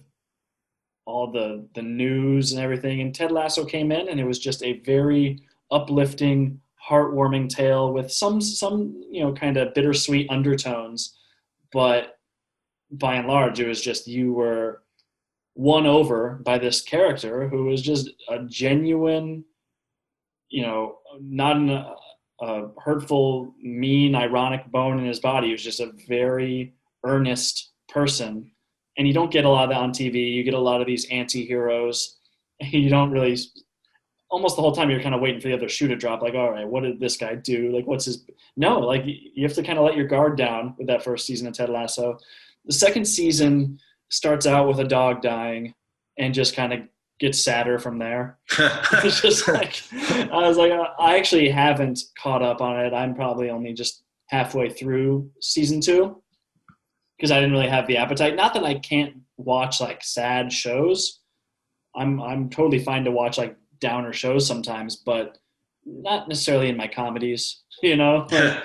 [1.06, 3.00] all the the news and everything.
[3.00, 8.12] And Ted Lasso came in, and it was just a very uplifting, heartwarming tale with
[8.12, 11.16] some some you know kind of bittersweet undertones,
[11.72, 12.18] but
[12.90, 14.82] by and large, it was just you were
[15.54, 19.44] won over by this character who was just a genuine,
[20.48, 21.94] you know, not in a,
[22.40, 25.48] a hurtful, mean, ironic bone in his body.
[25.48, 26.74] He was just a very
[27.04, 28.50] earnest person.
[28.96, 30.32] And you don't get a lot of that on TV.
[30.32, 32.18] You get a lot of these anti heroes.
[32.60, 33.36] You don't really,
[34.34, 36.22] almost the whole time, you're kind of waiting for the other shoe to drop.
[36.22, 37.74] Like, all right, what did this guy do?
[37.74, 38.24] Like, what's his.
[38.56, 41.46] No, like, you have to kind of let your guard down with that first season
[41.46, 42.18] of Ted Lasso.
[42.66, 43.78] The second season,
[44.14, 45.74] starts out with a dog dying
[46.18, 46.80] and just kind of
[47.18, 48.38] gets sadder from there.
[48.58, 52.94] it's just like I was like, I actually haven't caught up on it.
[52.94, 56.22] I'm probably only just halfway through season two
[57.16, 58.36] because I didn't really have the appetite.
[58.36, 61.20] Not that I can't watch like sad shows.
[61.96, 65.38] I'm I'm totally fine to watch like downer shows sometimes, but
[65.84, 67.60] not necessarily in my comedies.
[67.82, 68.62] You know, like,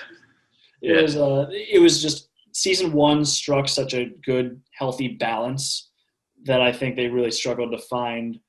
[0.82, 1.02] it yeah.
[1.02, 5.90] was uh, it was just season one struck such a good, healthy balance
[6.46, 8.40] that I think they really struggled to find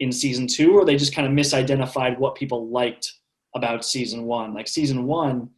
[0.00, 3.12] in season two, or they just kind of misidentified what people liked
[3.54, 4.54] about season one.
[4.54, 5.50] Like season one,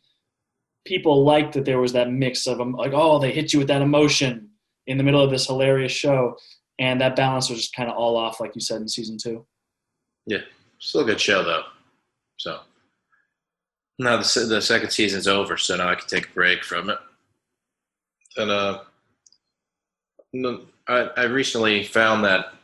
[0.85, 3.69] people liked that there was that mix of them, like, oh, they hit you with
[3.69, 4.51] that emotion
[4.89, 6.37] in the middle of this hilarious show,
[6.79, 9.47] and that balance was just kind of all off, like you said in season two.
[10.27, 10.43] Yeah,
[10.79, 11.65] still a good show though.
[12.37, 12.61] So
[13.99, 16.99] now the the second season's over, so now I can take a break from it
[18.39, 18.81] and uh,
[20.87, 22.55] I, I recently found that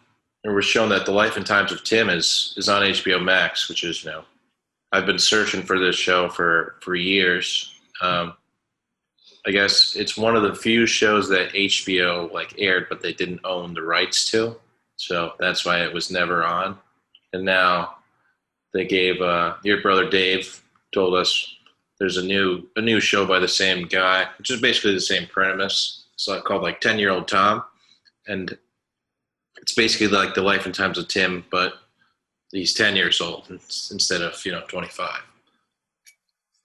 [0.44, 3.68] it was shown that the life and times of Tim is is on HBO Max,
[3.68, 4.24] which is you know
[4.92, 7.72] I've been searching for this show for for years.
[8.00, 8.34] Um,
[9.46, 13.40] I guess it's one of the few shows that HBO like aired, but they didn't
[13.44, 14.56] own the rights to,
[14.96, 16.78] so that's why it was never on.
[17.32, 17.96] And now
[18.74, 20.60] they gave uh, your brother Dave
[20.92, 21.54] told us
[21.98, 25.26] there's a new a new show by the same guy, which is basically the same
[25.28, 26.04] premise.
[26.14, 27.64] It's like called like Ten Year Old Tom,
[28.26, 28.56] and
[29.62, 31.74] it's basically like the life and times of Tim, but
[32.50, 35.20] he's ten years old instead of you know 25.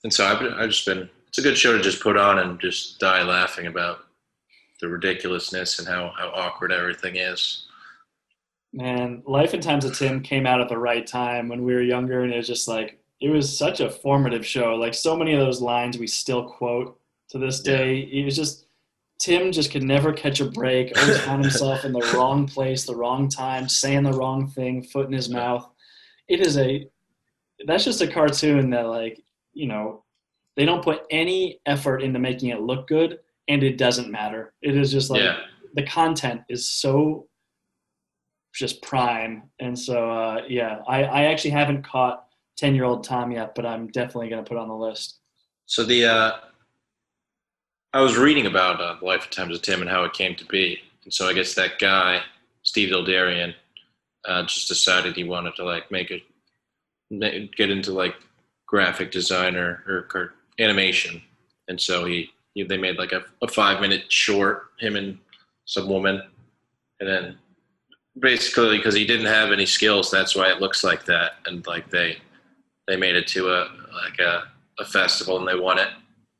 [0.03, 2.59] And so I've I've just been it's a good show to just put on and
[2.59, 3.99] just die laughing about
[4.81, 7.67] the ridiculousness and how how awkward everything is.
[8.71, 11.81] Man, Life and Times of Tim came out at the right time when we were
[11.81, 14.75] younger, and it was just like it was such a formative show.
[14.75, 16.99] Like so many of those lines we still quote
[17.29, 17.95] to this day.
[17.95, 18.21] Yeah.
[18.21, 18.65] It was just
[19.19, 20.97] Tim just could never catch a break.
[20.97, 25.07] Always found himself in the wrong place, the wrong time, saying the wrong thing, foot
[25.07, 25.69] in his mouth.
[26.27, 26.87] It is a
[27.65, 29.21] that's just a cartoon that like,
[29.53, 30.03] you know,
[30.55, 34.53] they don't put any effort into making it look good and it doesn't matter.
[34.61, 35.39] It is just like yeah.
[35.73, 37.27] the content is so
[38.53, 39.43] just prime.
[39.59, 42.25] And so uh, yeah, I, I actually haven't caught
[42.57, 45.19] 10 year old Tom yet, but I'm definitely going to put on the list.
[45.65, 46.31] So the, uh,
[47.93, 50.35] I was reading about uh, the life and times of Tim and how it came
[50.35, 50.79] to be.
[51.03, 52.21] And so I guess that guy,
[52.63, 53.53] Steve Dildarian,
[54.25, 56.23] uh, just decided he wanted to like make it,
[57.55, 58.15] get into like
[58.67, 61.21] graphic designer or, or animation.
[61.67, 65.17] And so he he, they made like a, a five minute short, him and
[65.65, 66.21] some woman,
[66.99, 67.37] and then
[68.17, 71.33] basically because he didn't have any skills, that's why it looks like that.
[71.45, 72.17] And like they
[72.87, 73.67] they made it to a
[74.03, 74.43] like a,
[74.79, 75.89] a festival and they won it,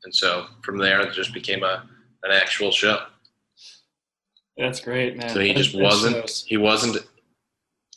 [0.04, 1.84] and so from there it just became a
[2.22, 2.98] an actual show.
[4.56, 5.28] That's great, man.
[5.30, 6.44] So he just That- wasn't shows.
[6.46, 6.98] he wasn't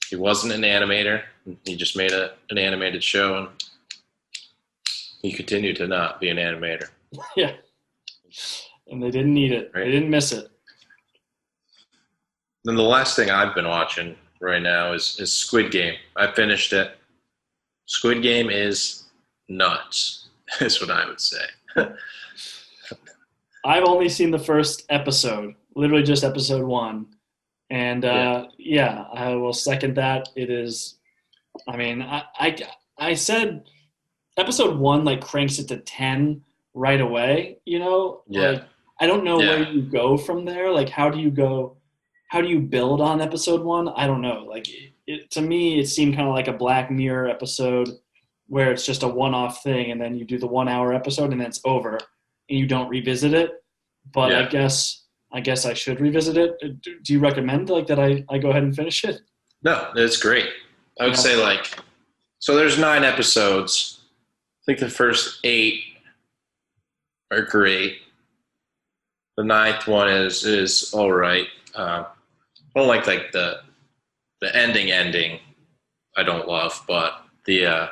[0.10, 1.24] he wasn't an animator.
[1.66, 3.48] He just made a, an animated show and
[5.22, 6.88] he continued to not be an animator.
[7.36, 7.54] yeah.
[8.88, 9.72] And they didn't need it.
[9.74, 9.86] Right.
[9.86, 10.50] They didn't miss it.
[12.66, 15.96] Then the last thing I've been watching right now is, is Squid Game.
[16.16, 16.98] I finished it.
[17.86, 19.04] Squid Game is
[19.50, 20.30] nuts,
[20.62, 21.44] is what I would say.
[23.66, 27.08] I've only seen the first episode, literally just episode one.
[27.70, 29.06] And uh, yeah.
[29.14, 30.30] I will second that.
[30.36, 30.96] It is,
[31.68, 32.58] I mean, I, I,
[32.98, 33.66] I said
[34.38, 36.44] episode one like cranks it to 10
[36.74, 38.22] right away, you know?
[38.28, 38.50] Yeah.
[38.50, 38.64] Like,
[39.00, 40.72] I don't know where you go from there.
[40.72, 41.78] Like, how do you go?
[42.34, 43.90] How do you build on episode one?
[43.90, 44.44] I don't know.
[44.50, 47.90] Like, it, it, to me, it seemed kind of like a Black Mirror episode
[48.48, 51.46] where it's just a one-off thing, and then you do the one-hour episode, and then
[51.50, 51.92] it's over,
[52.50, 53.64] and you don't revisit it.
[54.12, 56.58] But I guess I guess I should revisit it.
[56.64, 59.22] Uh, Do, do you recommend like that I, I go ahead and finish it?
[59.62, 60.50] No, it's great.
[61.00, 61.20] I would Yeah.
[61.20, 61.68] say like
[62.40, 64.02] so there's nine episodes.
[64.62, 65.84] I think the first eight
[67.32, 67.98] are great.
[69.38, 71.48] The ninth one is is all right.
[71.76, 72.06] Uh,
[72.76, 73.60] I don't like like the
[74.42, 75.40] the ending ending.
[76.18, 77.14] I don't love, but
[77.46, 77.88] the uh,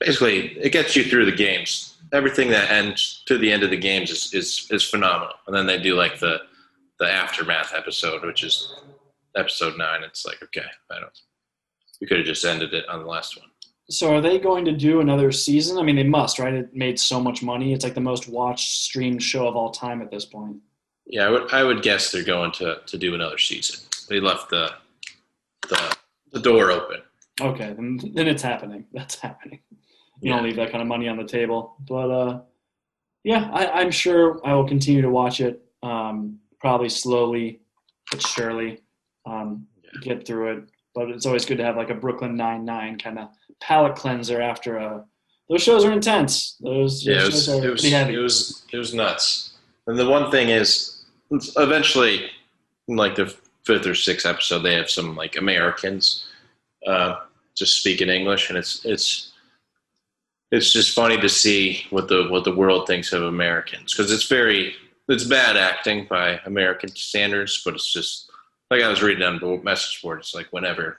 [0.00, 1.98] basically it gets you through the games.
[2.12, 5.34] Everything that ends to the end of the games is is is phenomenal.
[5.46, 6.42] And then they do like the
[6.98, 8.74] the aftermath episode, which is
[9.36, 10.02] episode nine.
[10.02, 11.18] It's like okay, I don't.
[12.00, 13.48] We could have just ended it on the last one.
[13.88, 15.78] So are they going to do another season?
[15.78, 16.52] I mean, they must, right?
[16.52, 17.72] It made so much money.
[17.72, 20.56] It's like the most watched streamed show of all time at this point.
[21.06, 23.80] Yeah, I would, I would guess they're going to, to do another season.
[24.08, 24.70] They left the
[25.68, 25.96] the
[26.32, 27.02] the door open.
[27.40, 28.84] Okay, then, then it's happening.
[28.92, 29.60] That's happening.
[30.20, 30.36] You Yeah.
[30.36, 31.76] don't leave that kind of money on the table.
[31.88, 32.40] But uh,
[33.24, 35.62] yeah, I, I'm sure I will continue to watch it.
[35.82, 37.60] Um, probably slowly
[38.10, 38.80] but surely
[39.26, 40.00] um, Yeah.
[40.00, 40.64] get through it.
[40.94, 43.28] But it's always good to have like a Brooklyn Nine Nine kind of
[43.60, 45.04] palate cleanser after a.
[45.48, 46.56] Those shows are intense.
[46.60, 48.14] Those, Yeah, it was shows are it was pretty heavy.
[48.14, 49.52] it was it was nuts.
[49.86, 50.95] And the one thing is,
[51.30, 52.30] eventually,
[52.88, 56.26] in like the fifth or sixth episode, they have some like Americans
[56.86, 57.16] uh,
[57.56, 59.32] just speaking English, and it's it's
[60.52, 64.28] it's just funny to see what the what the world thinks of Americans because it's
[64.28, 64.74] very
[65.08, 68.30] it's bad acting by American standards, but it's just
[68.70, 70.20] like I was reading on the message board.
[70.20, 70.98] It's like whenever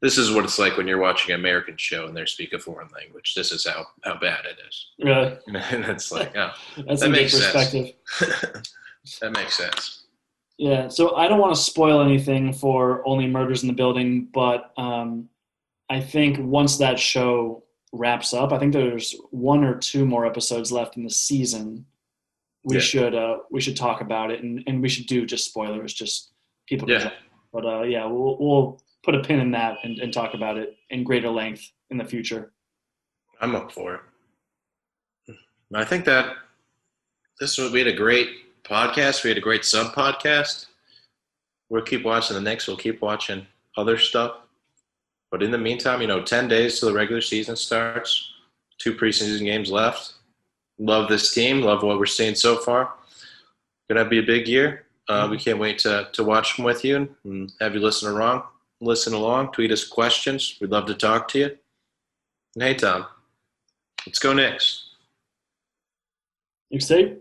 [0.00, 2.58] this is what it's like when you're watching an American show and they speak a
[2.58, 3.34] foreign language.
[3.34, 4.86] This is how how bad it is.
[4.98, 5.38] Really,
[5.70, 8.72] And it's like, oh, that's That a good makes sense.
[9.20, 10.04] that makes sense.
[10.58, 14.72] Yeah, so I don't want to spoil anything for Only Murders in the Building, but
[14.76, 15.28] um,
[15.90, 20.70] I think once that show wraps up, I think there's one or two more episodes
[20.70, 21.84] left in the season.
[22.64, 22.80] We Yeah.
[22.82, 26.30] should uh, we should talk about it, and, and we should do just spoilers, just
[26.68, 26.88] people.
[26.88, 27.10] Yeah.
[27.52, 30.76] But uh, yeah, we'll we'll put a pin in that and, and talk about it
[30.90, 32.52] in greater length in the future.
[33.40, 34.00] I'm up for it.
[35.74, 36.36] I think that
[37.40, 38.28] this we had a great
[38.64, 39.24] podcast.
[39.24, 40.66] We had a great sub podcast.
[41.68, 42.66] We'll keep watching the Knicks.
[42.66, 43.46] We'll keep watching
[43.76, 44.36] other stuff.
[45.30, 48.32] But in the meantime, you know, 10 days till the regular season starts,
[48.78, 50.14] two preseason games left.
[50.78, 51.62] Love this team.
[51.62, 52.94] Love what we're seeing so far.
[53.88, 54.86] Gonna be a big year.
[55.08, 58.44] Uh, we can't wait to, to watch them with you and have you listen along.
[58.80, 59.52] Listen along.
[59.52, 60.56] Tweet us questions.
[60.60, 61.58] We'd love to talk to you.
[62.54, 63.06] And hey, Tom,
[64.06, 64.90] let's go Knicks.
[66.70, 67.16] You say?